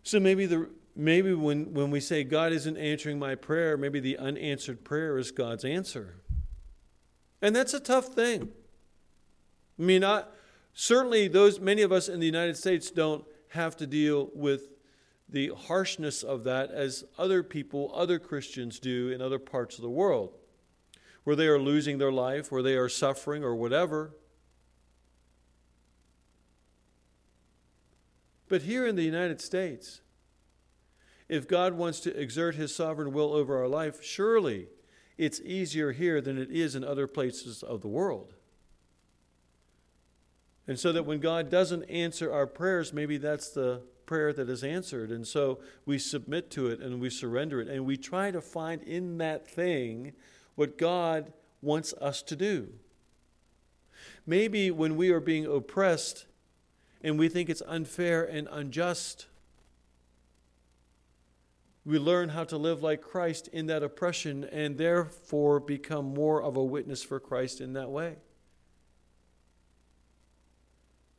So 0.08 0.22
maybe 0.22 0.46
the 0.46 0.70
maybe 0.96 1.34
when, 1.34 1.74
when 1.74 1.92
we 1.92 2.00
say 2.00 2.24
God 2.24 2.54
isn't 2.54 2.78
answering 2.78 3.20
my 3.20 3.36
prayer, 3.36 3.76
maybe 3.76 4.00
the 4.00 4.18
unanswered 4.18 4.86
prayer 4.86 5.18
is 5.18 5.32
God's 5.32 5.66
answer. 5.66 6.22
And 7.42 7.54
that's 7.54 7.74
a 7.74 7.80
tough 7.82 8.06
thing. 8.06 8.48
I 9.78 9.84
mean, 9.84 10.06
I, 10.06 10.24
certainly 10.74 11.28
those 11.28 11.60
many 11.60 11.82
of 11.82 11.92
us 11.92 12.08
in 12.08 12.22
the 12.22 12.26
United 12.26 12.56
States 12.56 12.90
don't 12.90 13.26
have 13.50 13.76
to 13.78 13.86
deal 13.86 14.30
with 14.34 14.70
the 15.28 15.50
harshness 15.50 16.24
of 16.24 16.46
that 16.46 16.72
as 16.72 17.04
other 17.18 17.44
people, 17.44 17.92
other 17.94 18.18
Christians 18.18 18.80
do 18.80 19.10
in 19.10 19.22
other 19.22 19.40
parts 19.40 19.76
of 19.76 19.82
the 19.82 19.90
world, 19.90 20.36
where 21.26 21.36
they 21.36 21.48
are 21.48 21.60
losing 21.60 21.98
their 21.98 22.14
life, 22.14 22.50
where 22.50 22.64
they 22.64 22.78
are 22.78 22.88
suffering, 22.88 23.44
or 23.44 23.56
whatever. 23.56 24.14
But 28.50 28.64
here 28.64 28.86
in 28.86 28.96
the 28.96 29.04
United 29.04 29.42
States, 29.42 30.02
if 31.28 31.48
God 31.48 31.74
wants 31.74 32.00
to 32.02 32.18
exert 32.18 32.56
his 32.56 32.74
sovereign 32.76 33.12
will 33.12 33.34
over 33.34 33.58
our 33.58 33.68
life, 33.68 34.02
surely 34.02 34.68
it's 35.18 35.42
easier 35.42 35.92
here 35.92 36.22
than 36.22 36.38
it 36.38 36.50
is 36.52 36.76
in 36.76 36.84
other 36.84 37.08
places 37.08 37.64
of 37.64 37.82
the 37.82 37.88
world. 37.88 38.34
And 40.68 40.80
so 40.80 40.92
that 40.92 41.06
when 41.06 41.20
God 41.20 41.50
doesn't 41.50 41.84
answer 41.84 42.32
our 42.32 42.46
prayers, 42.46 42.94
maybe 42.94 43.18
that's 43.18 43.50
the 43.50 43.82
prayer 44.06 44.34
that 44.34 44.50
is 44.50 44.64
answered. 44.64 45.12
And 45.12 45.26
so 45.26 45.60
we 45.86 45.98
submit 45.98 46.52
to 46.52 46.68
it 46.68 46.80
and 46.80 47.00
we 47.00 47.10
surrender 47.10 47.62
it. 47.62 47.68
And 47.68 47.86
we 47.86 47.98
try 47.98 48.32
to 48.32 48.42
find 48.42 48.82
in 48.84 49.18
that 49.18 49.48
thing 49.48 50.14
what 50.56 50.78
God 50.78 51.32
wants 51.62 51.94
us 51.94 52.22
to 52.24 52.36
do. 52.36 52.70
Maybe 54.26 54.72
when 54.72 54.98
we 54.98 55.10
are 55.10 55.20
being 55.20 55.46
oppressed 55.46 56.26
and 57.02 57.18
we 57.18 57.30
think 57.30 57.50
it's 57.50 57.62
unfair 57.68 58.24
and 58.24 58.48
unjust, 58.52 59.28
we 61.86 61.98
learn 61.98 62.30
how 62.30 62.44
to 62.44 62.58
live 62.58 62.84
like 62.84 63.02
Christ 63.02 63.48
in 63.54 63.68
that 63.68 63.82
oppression 63.82 64.44
and 64.44 64.78
therefore 64.78 65.60
become 65.60 66.14
more 66.14 66.42
of 66.42 66.58
a 66.58 66.64
witness 66.64 67.02
for 67.02 67.20
Christ 67.20 67.62
in 67.62 67.74
that 67.74 67.90
way. 67.90 68.18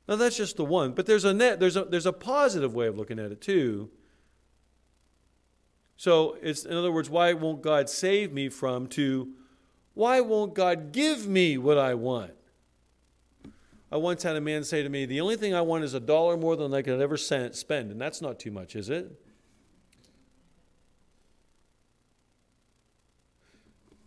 Now 0.06 0.16
that's 0.16 0.36
just 0.36 0.56
the 0.56 0.64
one, 0.64 0.92
but 0.92 1.06
there's 1.06 1.24
a 1.24 1.34
net, 1.34 1.60
there's 1.60 1.76
a 1.76 1.84
there's 1.84 2.06
a 2.06 2.12
positive 2.12 2.74
way 2.74 2.86
of 2.86 2.96
looking 2.96 3.18
at 3.18 3.30
it 3.30 3.40
too. 3.40 3.90
So 5.96 6.38
it's 6.42 6.64
in 6.64 6.74
other 6.74 6.92
words, 6.92 7.10
why 7.10 7.32
won't 7.34 7.60
God 7.60 7.90
save 7.90 8.32
me 8.32 8.48
from 8.48 8.86
to 8.88 9.32
why 9.94 10.20
won't 10.20 10.54
God 10.54 10.92
give 10.92 11.26
me 11.26 11.58
what 11.58 11.76
I 11.76 11.94
want? 11.94 12.32
I 13.90 13.96
once 13.96 14.22
had 14.22 14.36
a 14.36 14.40
man 14.40 14.64
say 14.64 14.82
to 14.82 14.88
me, 14.88 15.06
The 15.06 15.20
only 15.20 15.36
thing 15.36 15.54
I 15.54 15.62
want 15.62 15.84
is 15.84 15.94
a 15.94 16.00
dollar 16.00 16.36
more 16.36 16.56
than 16.56 16.74
I 16.74 16.82
could 16.82 17.00
ever 17.00 17.16
spend, 17.16 17.90
and 17.90 18.00
that's 18.00 18.20
not 18.20 18.38
too 18.38 18.50
much, 18.50 18.76
is 18.76 18.90
it? 18.90 19.10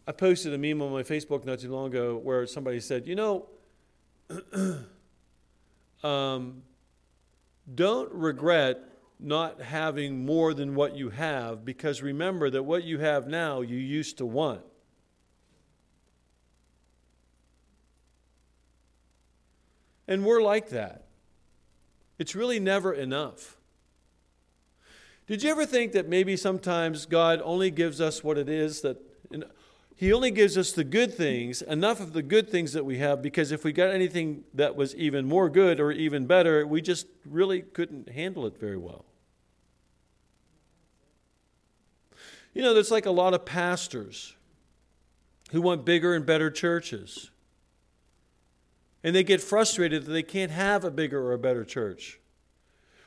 I 0.07 0.11
posted 0.11 0.53
a 0.53 0.57
meme 0.57 0.81
on 0.81 0.91
my 0.91 1.03
Facebook 1.03 1.45
not 1.45 1.59
too 1.59 1.71
long 1.71 1.87
ago 1.87 2.17
where 2.17 2.45
somebody 2.45 2.79
said, 2.79 3.07
You 3.07 3.15
know, 3.15 3.45
um, 6.07 6.63
don't 7.73 8.11
regret 8.11 8.79
not 9.19 9.61
having 9.61 10.25
more 10.25 10.53
than 10.53 10.75
what 10.75 10.95
you 10.95 11.09
have 11.09 11.63
because 11.63 12.01
remember 12.01 12.49
that 12.49 12.63
what 12.63 12.83
you 12.83 12.99
have 12.99 13.27
now 13.27 13.61
you 13.61 13.77
used 13.77 14.17
to 14.17 14.25
want. 14.25 14.61
And 20.11 20.25
we're 20.25 20.41
like 20.41 20.71
that. 20.71 21.05
It's 22.19 22.35
really 22.35 22.59
never 22.59 22.91
enough. 22.91 23.55
Did 25.25 25.41
you 25.41 25.49
ever 25.49 25.65
think 25.65 25.93
that 25.93 26.09
maybe 26.09 26.35
sometimes 26.35 27.05
God 27.05 27.41
only 27.45 27.71
gives 27.71 28.01
us 28.01 28.21
what 28.21 28.37
it 28.37 28.49
is 28.49 28.81
that 28.81 28.97
he 29.95 30.11
only 30.11 30.29
gives 30.31 30.57
us 30.57 30.73
the 30.73 30.83
good 30.83 31.13
things, 31.13 31.61
enough 31.61 32.01
of 32.01 32.11
the 32.11 32.21
good 32.21 32.49
things 32.49 32.73
that 32.73 32.83
we 32.83 32.97
have, 32.97 33.21
because 33.21 33.53
if 33.53 33.63
we 33.63 33.71
got 33.71 33.91
anything 33.91 34.43
that 34.53 34.75
was 34.75 34.93
even 34.95 35.25
more 35.25 35.47
good 35.47 35.79
or 35.79 35.93
even 35.93 36.25
better, 36.25 36.67
we 36.67 36.81
just 36.81 37.07
really 37.25 37.61
couldn't 37.61 38.09
handle 38.09 38.45
it 38.45 38.59
very 38.59 38.75
well. 38.75 39.05
You 42.53 42.63
know, 42.63 42.73
there's 42.73 42.91
like 42.91 43.05
a 43.05 43.11
lot 43.11 43.33
of 43.33 43.45
pastors 43.45 44.35
who 45.51 45.61
want 45.61 45.85
bigger 45.85 46.13
and 46.15 46.25
better 46.25 46.51
churches. 46.51 47.31
And 49.03 49.15
they 49.15 49.23
get 49.23 49.41
frustrated 49.41 50.05
that 50.05 50.11
they 50.11 50.23
can't 50.23 50.51
have 50.51 50.83
a 50.83 50.91
bigger 50.91 51.21
or 51.21 51.33
a 51.33 51.39
better 51.39 51.65
church. 51.65 52.19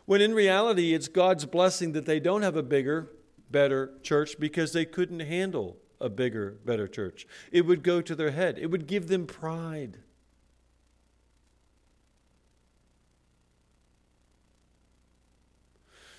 When 0.07 0.21
in 0.21 0.35
reality, 0.35 0.93
it's 0.93 1.09
God's 1.09 1.47
blessing 1.47 1.93
that 1.93 2.05
they 2.05 2.21
don't 2.21 2.43
have 2.43 2.57
a 2.57 2.63
bigger, 2.63 3.11
better 3.51 3.93
church 4.03 4.39
because 4.39 4.73
they 4.73 4.85
couldn't 4.85 5.21
handle 5.21 5.79
a 6.01 6.09
bigger, 6.09 6.59
better 6.65 6.87
church. 6.89 7.27
It 7.51 7.63
would 7.63 7.83
go 7.83 8.03
to 8.03 8.15
their 8.15 8.33
head, 8.33 8.59
it 8.59 8.67
would 8.67 8.87
give 8.87 9.09
them 9.09 9.27
pride. 9.27 9.99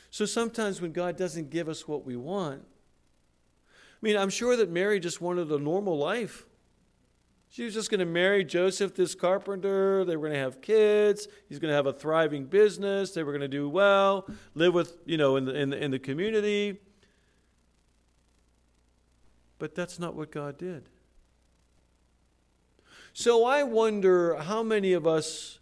So 0.10 0.26
sometimes 0.26 0.80
when 0.80 0.94
God 0.94 1.18
doesn't 1.18 1.50
give 1.50 1.68
us 1.68 1.90
what 1.90 2.06
we 2.06 2.16
want, 2.16 2.62
I 3.70 3.98
mean, 4.02 4.16
I'm 4.16 4.30
sure 4.30 4.56
that 4.56 4.70
Mary 4.70 4.98
just 4.98 5.20
wanted 5.20 5.52
a 5.52 5.60
normal 5.60 5.98
life. 5.98 6.46
She 7.56 7.64
was 7.64 7.74
just 7.74 7.89
going 7.89 8.01
to 8.01 8.06
marry 8.06 8.43
Joseph, 8.43 8.95
this 8.95 9.16
carpenter. 9.16 10.03
They 10.03 10.18
were 10.18 10.28
going 10.28 10.38
to 10.38 10.43
have 10.43 10.60
kids. 10.60 11.30
He's 11.47 11.58
going 11.58 11.70
to 11.70 11.76
have 11.76 11.86
a 11.86 11.93
thriving 11.93 12.47
business. 12.47 13.14
They 13.14 13.24
were 13.24 13.32
going 13.32 13.39
to 13.43 13.47
do 13.47 13.70
well, 13.70 14.28
live 14.56 14.74
with, 14.74 14.97
you 15.06 15.16
know, 15.16 15.38
in 15.38 15.45
the, 15.45 15.56
in 15.56 15.70
the, 15.70 15.82
in 15.82 15.91
the 15.91 15.97
community. 15.97 16.82
But 19.58 19.74
that's 19.74 19.99
not 19.99 20.16
what 20.16 20.32
God 20.32 20.58
did. 20.58 20.89
So 23.14 23.45
I 23.45 23.64
wonder 23.64 24.36
how 24.36 24.62
many 24.62 24.91
of 24.91 25.08
us, 25.08 25.60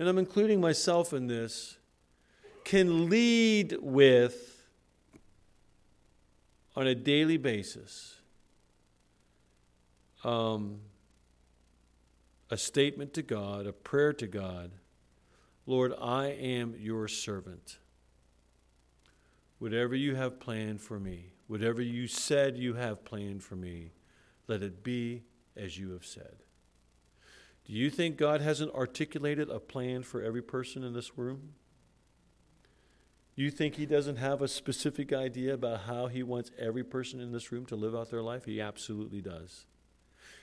and 0.00 0.08
I'm 0.08 0.18
including 0.18 0.60
myself 0.60 1.12
in 1.12 1.28
this, 1.28 1.76
can 2.64 3.08
lead 3.08 3.76
with, 3.80 4.64
on 6.74 6.88
a 6.88 6.94
daily 6.96 7.36
basis, 7.36 8.16
um, 10.24 10.80
a 12.50 12.56
statement 12.56 13.14
to 13.14 13.22
God, 13.22 13.66
a 13.66 13.72
prayer 13.72 14.12
to 14.14 14.26
God 14.26 14.72
Lord, 15.64 15.92
I 16.02 16.26
am 16.26 16.74
your 16.76 17.06
servant. 17.06 17.78
Whatever 19.60 19.94
you 19.94 20.16
have 20.16 20.40
planned 20.40 20.80
for 20.80 20.98
me, 20.98 21.32
Whatever 21.52 21.82
you 21.82 22.06
said 22.06 22.56
you 22.56 22.76
have 22.76 23.04
planned 23.04 23.42
for 23.42 23.56
me, 23.56 23.92
let 24.48 24.62
it 24.62 24.82
be 24.82 25.24
as 25.54 25.76
you 25.76 25.90
have 25.90 26.06
said. 26.06 26.44
Do 27.66 27.74
you 27.74 27.90
think 27.90 28.16
God 28.16 28.40
hasn't 28.40 28.72
articulated 28.72 29.50
a 29.50 29.60
plan 29.60 30.02
for 30.02 30.22
every 30.22 30.40
person 30.40 30.82
in 30.82 30.94
this 30.94 31.18
room? 31.18 31.52
You 33.34 33.50
think 33.50 33.74
He 33.74 33.84
doesn't 33.84 34.16
have 34.16 34.40
a 34.40 34.48
specific 34.48 35.12
idea 35.12 35.52
about 35.52 35.82
how 35.82 36.06
He 36.06 36.22
wants 36.22 36.50
every 36.58 36.84
person 36.84 37.20
in 37.20 37.32
this 37.32 37.52
room 37.52 37.66
to 37.66 37.76
live 37.76 37.94
out 37.94 38.10
their 38.10 38.22
life? 38.22 38.46
He 38.46 38.58
absolutely 38.58 39.20
does. 39.20 39.66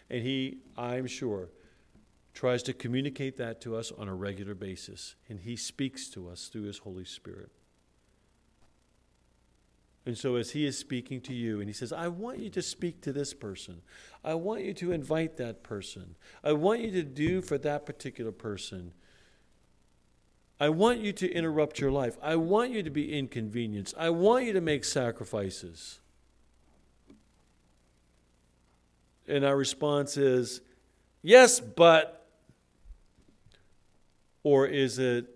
And 0.09 0.23
He, 0.23 0.59
I'm 0.77 1.07
sure, 1.07 1.49
tries 2.33 2.63
to 2.63 2.73
communicate 2.73 3.37
that 3.37 3.61
to 3.61 3.75
us 3.75 3.91
on 3.91 4.07
a 4.07 4.15
regular 4.15 4.55
basis. 4.55 5.15
And 5.27 5.39
He 5.39 5.55
speaks 5.55 6.09
to 6.09 6.29
us 6.29 6.47
through 6.47 6.63
His 6.63 6.79
Holy 6.79 7.05
Spirit. 7.05 7.51
And 10.05 10.17
so, 10.17 10.37
as 10.37 10.51
he 10.51 10.65
is 10.65 10.75
speaking 10.75 11.21
to 11.21 11.33
you, 11.35 11.59
and 11.59 11.69
he 11.69 11.73
says, 11.73 11.93
I 11.93 12.07
want 12.07 12.39
you 12.39 12.49
to 12.51 12.61
speak 12.63 13.01
to 13.01 13.13
this 13.13 13.33
person. 13.33 13.81
I 14.23 14.33
want 14.33 14.63
you 14.63 14.73
to 14.75 14.91
invite 14.91 15.37
that 15.37 15.61
person. 15.61 16.15
I 16.43 16.53
want 16.53 16.81
you 16.81 16.89
to 16.91 17.03
do 17.03 17.41
for 17.43 17.59
that 17.59 17.85
particular 17.85 18.31
person. 18.31 18.93
I 20.59 20.69
want 20.69 20.99
you 20.99 21.13
to 21.13 21.31
interrupt 21.31 21.79
your 21.79 21.91
life. 21.91 22.17
I 22.21 22.37
want 22.37 22.71
you 22.71 22.81
to 22.81 22.89
be 22.89 23.17
inconvenienced. 23.17 23.93
I 23.97 24.09
want 24.09 24.45
you 24.45 24.53
to 24.53 24.61
make 24.61 24.83
sacrifices. 24.83 25.99
And 29.29 29.45
our 29.45 29.55
response 29.55 30.17
is, 30.17 30.61
Yes, 31.21 31.59
but. 31.59 32.15
Or 34.43 34.65
is 34.65 34.99
it, 34.99 35.27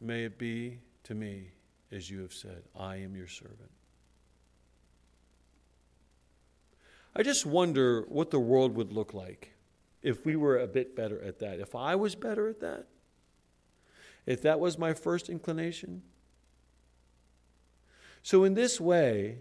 May 0.00 0.24
it 0.24 0.38
be 0.38 0.78
to 1.04 1.14
me 1.14 1.52
as 1.92 2.10
you 2.10 2.20
have 2.20 2.32
said, 2.32 2.62
I 2.74 2.96
am 2.96 3.14
your 3.14 3.28
servant. 3.28 3.70
I 7.14 7.22
just 7.22 7.44
wonder 7.44 8.06
what 8.08 8.30
the 8.30 8.40
world 8.40 8.74
would 8.74 8.92
look 8.92 9.12
like 9.12 9.52
if 10.02 10.24
we 10.24 10.34
were 10.34 10.58
a 10.58 10.66
bit 10.66 10.96
better 10.96 11.22
at 11.22 11.38
that. 11.40 11.60
If 11.60 11.74
I 11.74 11.94
was 11.94 12.14
better 12.14 12.48
at 12.48 12.60
that, 12.60 12.86
if 14.24 14.40
that 14.42 14.58
was 14.58 14.78
my 14.78 14.94
first 14.94 15.28
inclination. 15.28 16.02
So, 18.22 18.44
in 18.44 18.54
this 18.54 18.80
way, 18.80 19.38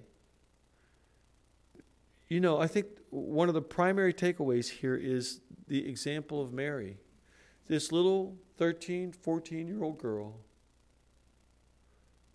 you 2.32 2.39
know, 2.39 2.61
I 2.61 2.67
think 2.67 2.88
one 3.09 3.49
of 3.49 3.55
the 3.55 3.61
primary 3.61 4.13
takeaways 4.13 4.69
here 4.69 4.95
is 4.95 5.41
the 5.67 5.86
example 5.86 6.41
of 6.41 6.53
Mary. 6.53 6.95
This 7.67 7.91
little 7.91 8.38
13, 8.55 9.11
14 9.11 9.67
year 9.67 9.84
old 9.84 9.97
girl 9.97 10.39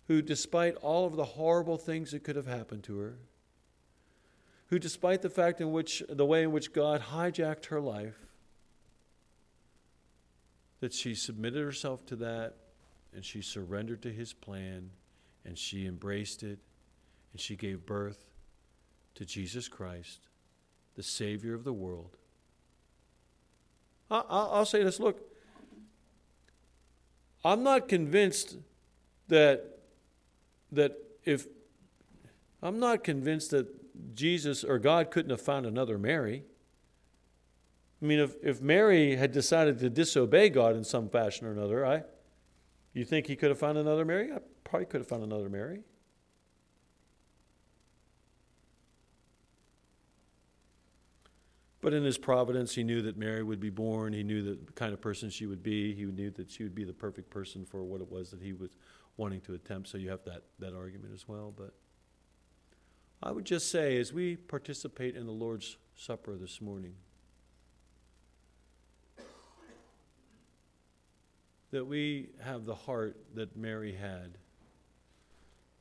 who, 0.05 0.21
despite 0.21 0.75
all 0.75 1.07
of 1.07 1.15
the 1.15 1.23
horrible 1.23 1.79
things 1.79 2.11
that 2.11 2.23
could 2.23 2.35
have 2.35 2.45
happened 2.45 2.83
to 2.83 2.99
her, 2.99 3.17
who, 4.67 4.77
despite 4.77 5.23
the 5.23 5.31
fact 5.31 5.61
in 5.61 5.71
which 5.71 6.03
the 6.07 6.27
way 6.27 6.43
in 6.43 6.51
which 6.51 6.73
God 6.73 7.01
hijacked 7.09 7.65
her 7.65 7.81
life, 7.81 8.19
that 10.79 10.93
she 10.93 11.15
submitted 11.15 11.63
herself 11.63 12.05
to 12.05 12.15
that 12.17 12.53
and 13.15 13.25
she 13.25 13.41
surrendered 13.41 14.03
to 14.03 14.13
his 14.13 14.31
plan 14.31 14.91
and 15.43 15.57
she 15.57 15.87
embraced 15.87 16.43
it 16.43 16.59
and 17.31 17.41
she 17.41 17.55
gave 17.55 17.83
birth 17.83 18.26
to 19.17 19.25
Jesus 19.25 19.67
Christ, 19.67 20.27
the 20.95 21.01
Savior 21.01 21.55
of 21.55 21.63
the 21.63 21.73
world. 21.73 22.17
I'll 24.09 24.65
say 24.65 24.83
this 24.83 24.99
look, 24.99 25.19
I'm 27.43 27.63
not 27.63 27.89
convinced 27.89 28.57
that 29.27 29.79
that 30.71 30.97
if 31.25 31.47
I'm 32.61 32.79
not 32.79 33.03
convinced 33.03 33.51
that 33.51 33.67
Jesus 34.15 34.63
or 34.63 34.77
God 34.77 35.09
couldn't 35.09 35.31
have 35.31 35.41
found 35.41 35.65
another 35.65 35.97
Mary. 35.97 36.43
I 38.01 38.05
mean, 38.05 38.19
if, 38.19 38.35
if 38.43 38.61
Mary 38.61 39.15
had 39.15 39.31
decided 39.31 39.79
to 39.79 39.89
disobey 39.89 40.49
God 40.49 40.75
in 40.75 40.83
some 40.83 41.09
fashion 41.09 41.47
or 41.47 41.51
another, 41.51 41.83
I, 41.83 42.03
you 42.93 43.03
think 43.03 43.25
he 43.25 43.35
could 43.35 43.49
have 43.49 43.57
found 43.57 43.79
another 43.79 44.05
Mary? 44.05 44.31
I 44.31 44.37
probably 44.63 44.85
could 44.85 45.01
have 45.01 45.07
found 45.07 45.23
another 45.23 45.49
Mary. 45.49 45.81
But 51.87 51.93
in 51.93 52.03
his 52.03 52.17
providence, 52.17 52.75
he 52.75 52.83
knew 52.83 53.01
that 53.03 53.15
Mary 53.15 53.43
would 53.43 53.61
be 53.61 53.69
born. 53.69 54.11
He 54.11 54.21
knew 54.21 54.43
the 54.43 54.57
kind 54.73 54.91
of 54.91 54.99
person 54.99 55.29
she 55.29 55.45
would 55.45 55.63
be. 55.63 55.95
He 55.95 56.03
knew 56.03 56.29
that 56.31 56.51
she 56.51 56.63
would 56.63 56.75
be 56.75 56.83
the 56.83 56.91
perfect 56.91 57.29
person 57.29 57.63
for 57.63 57.81
what 57.81 58.01
it 58.01 58.11
was 58.11 58.29
that 58.31 58.41
he 58.41 58.51
was 58.51 58.71
wanting 59.15 59.39
to 59.39 59.53
attempt. 59.53 59.87
So 59.87 59.97
you 59.97 60.09
have 60.09 60.25
that, 60.25 60.43
that 60.59 60.75
argument 60.75 61.13
as 61.13 61.29
well. 61.29 61.53
But 61.55 61.73
I 63.23 63.31
would 63.31 63.45
just 63.45 63.71
say, 63.71 63.97
as 63.99 64.11
we 64.11 64.35
participate 64.35 65.15
in 65.15 65.27
the 65.27 65.31
Lord's 65.31 65.77
Supper 65.95 66.35
this 66.35 66.59
morning, 66.59 66.95
that 71.71 71.85
we 71.85 72.31
have 72.41 72.65
the 72.65 72.75
heart 72.75 73.15
that 73.33 73.55
Mary 73.55 73.93
had. 73.93 74.39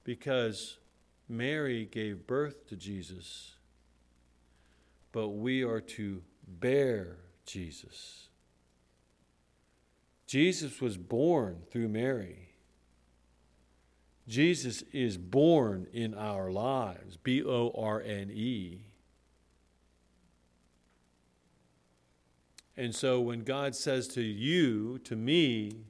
Because 0.05 0.79
Mary 1.29 1.85
gave 1.85 2.29
birth 2.29 2.69
to 2.69 2.77
Jesus 2.77 3.56
but 5.13 5.29
we 5.29 5.63
are 5.63 5.81
to 5.81 6.23
bear 6.47 7.19
Jesus. 7.45 8.29
Jesus 10.27 10.81
was 10.81 10.97
born 10.97 11.63
through 11.71 11.89
Mary. 11.89 12.51
Jesus 14.29 14.83
is 14.93 15.17
born 15.17 15.87
in 15.93 16.15
our 16.15 16.51
lives, 16.51 17.17
B 17.17 17.43
O 17.45 17.73
R 17.77 18.01
N 18.01 18.31
E. 18.31 18.81
And 22.77 22.95
so 22.95 23.21
when 23.21 23.41
God 23.41 23.75
says 23.75 24.09
to 24.09 24.21
you, 24.21 24.99
to 25.05 25.17
me, 25.17 25.85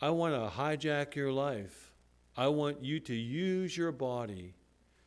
I 0.00 0.10
want 0.10 0.34
to 0.34 0.58
hijack 0.58 1.14
your 1.14 1.30
life, 1.30 1.92
I 2.36 2.48
want 2.48 2.82
you 2.82 2.98
to 3.00 3.14
use 3.14 3.76
your 3.76 3.92
body 3.92 4.54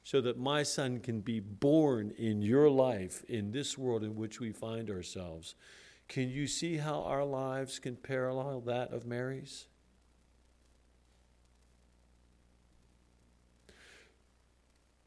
so 0.08 0.22
that 0.22 0.40
my 0.40 0.64
son 0.64 1.02
can 1.02 1.20
be 1.20 1.38
born 1.38 2.14
in 2.18 2.42
your 2.42 2.70
life 2.70 3.26
in 3.28 3.52
this 3.52 3.78
world 3.78 4.06
in 4.06 4.16
which 4.16 4.40
we 4.40 4.54
find 4.54 4.90
ourselves. 4.90 5.54
Can 6.08 6.30
you 6.30 6.48
see 6.48 6.78
how 6.78 7.02
our 7.02 7.26
lives 7.26 7.78
can 7.78 7.98
parallel 7.98 8.62
that 8.62 8.94
of 8.94 9.06
Mary's? 9.06 9.66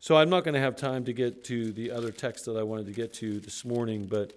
So 0.01 0.19
I'm 0.19 0.29
not 0.29 0.45
going 0.45 0.53
to 0.53 0.61
have 0.61 0.77
time 0.77 1.07
to 1.07 1.15
get 1.15 1.45
to 1.45 1.73
the 1.73 1.91
other 1.91 2.13
text 2.13 2.45
that 2.45 2.59
I 2.59 2.63
wanted 2.63 2.85
to 2.85 2.93
get 2.93 3.15
to 3.15 3.41
this 3.41 3.65
morning, 3.65 4.05
but 4.05 4.35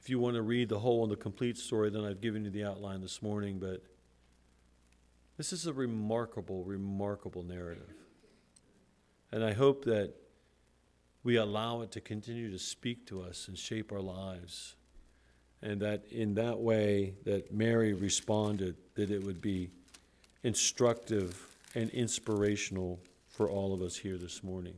if 0.00 0.08
you 0.08 0.18
want 0.18 0.36
to 0.36 0.42
read 0.42 0.70
the 0.70 0.78
whole 0.78 1.02
and 1.02 1.12
the 1.12 1.16
complete 1.16 1.58
story, 1.58 1.90
then 1.90 2.02
I've 2.02 2.22
given 2.22 2.46
you 2.46 2.50
the 2.50 2.64
outline 2.64 3.02
this 3.02 3.20
morning. 3.20 3.58
But 3.58 3.82
this 5.36 5.52
is 5.52 5.66
a 5.66 5.74
remarkable, 5.74 6.64
remarkable 6.64 7.42
narrative. 7.42 8.05
And 9.32 9.44
I 9.44 9.52
hope 9.52 9.84
that 9.84 10.14
we 11.22 11.36
allow 11.36 11.82
it 11.82 11.90
to 11.92 12.00
continue 12.00 12.50
to 12.50 12.58
speak 12.58 13.06
to 13.06 13.22
us 13.22 13.48
and 13.48 13.58
shape 13.58 13.92
our 13.92 14.00
lives. 14.00 14.76
And 15.62 15.80
that 15.80 16.04
in 16.10 16.34
that 16.34 16.58
way 16.58 17.14
that 17.24 17.52
Mary 17.52 17.92
responded, 17.94 18.76
that 18.94 19.10
it 19.10 19.22
would 19.24 19.40
be 19.40 19.70
instructive 20.44 21.44
and 21.74 21.90
inspirational 21.90 23.00
for 23.28 23.50
all 23.50 23.74
of 23.74 23.82
us 23.82 23.96
here 23.96 24.16
this 24.16 24.44
morning. 24.44 24.74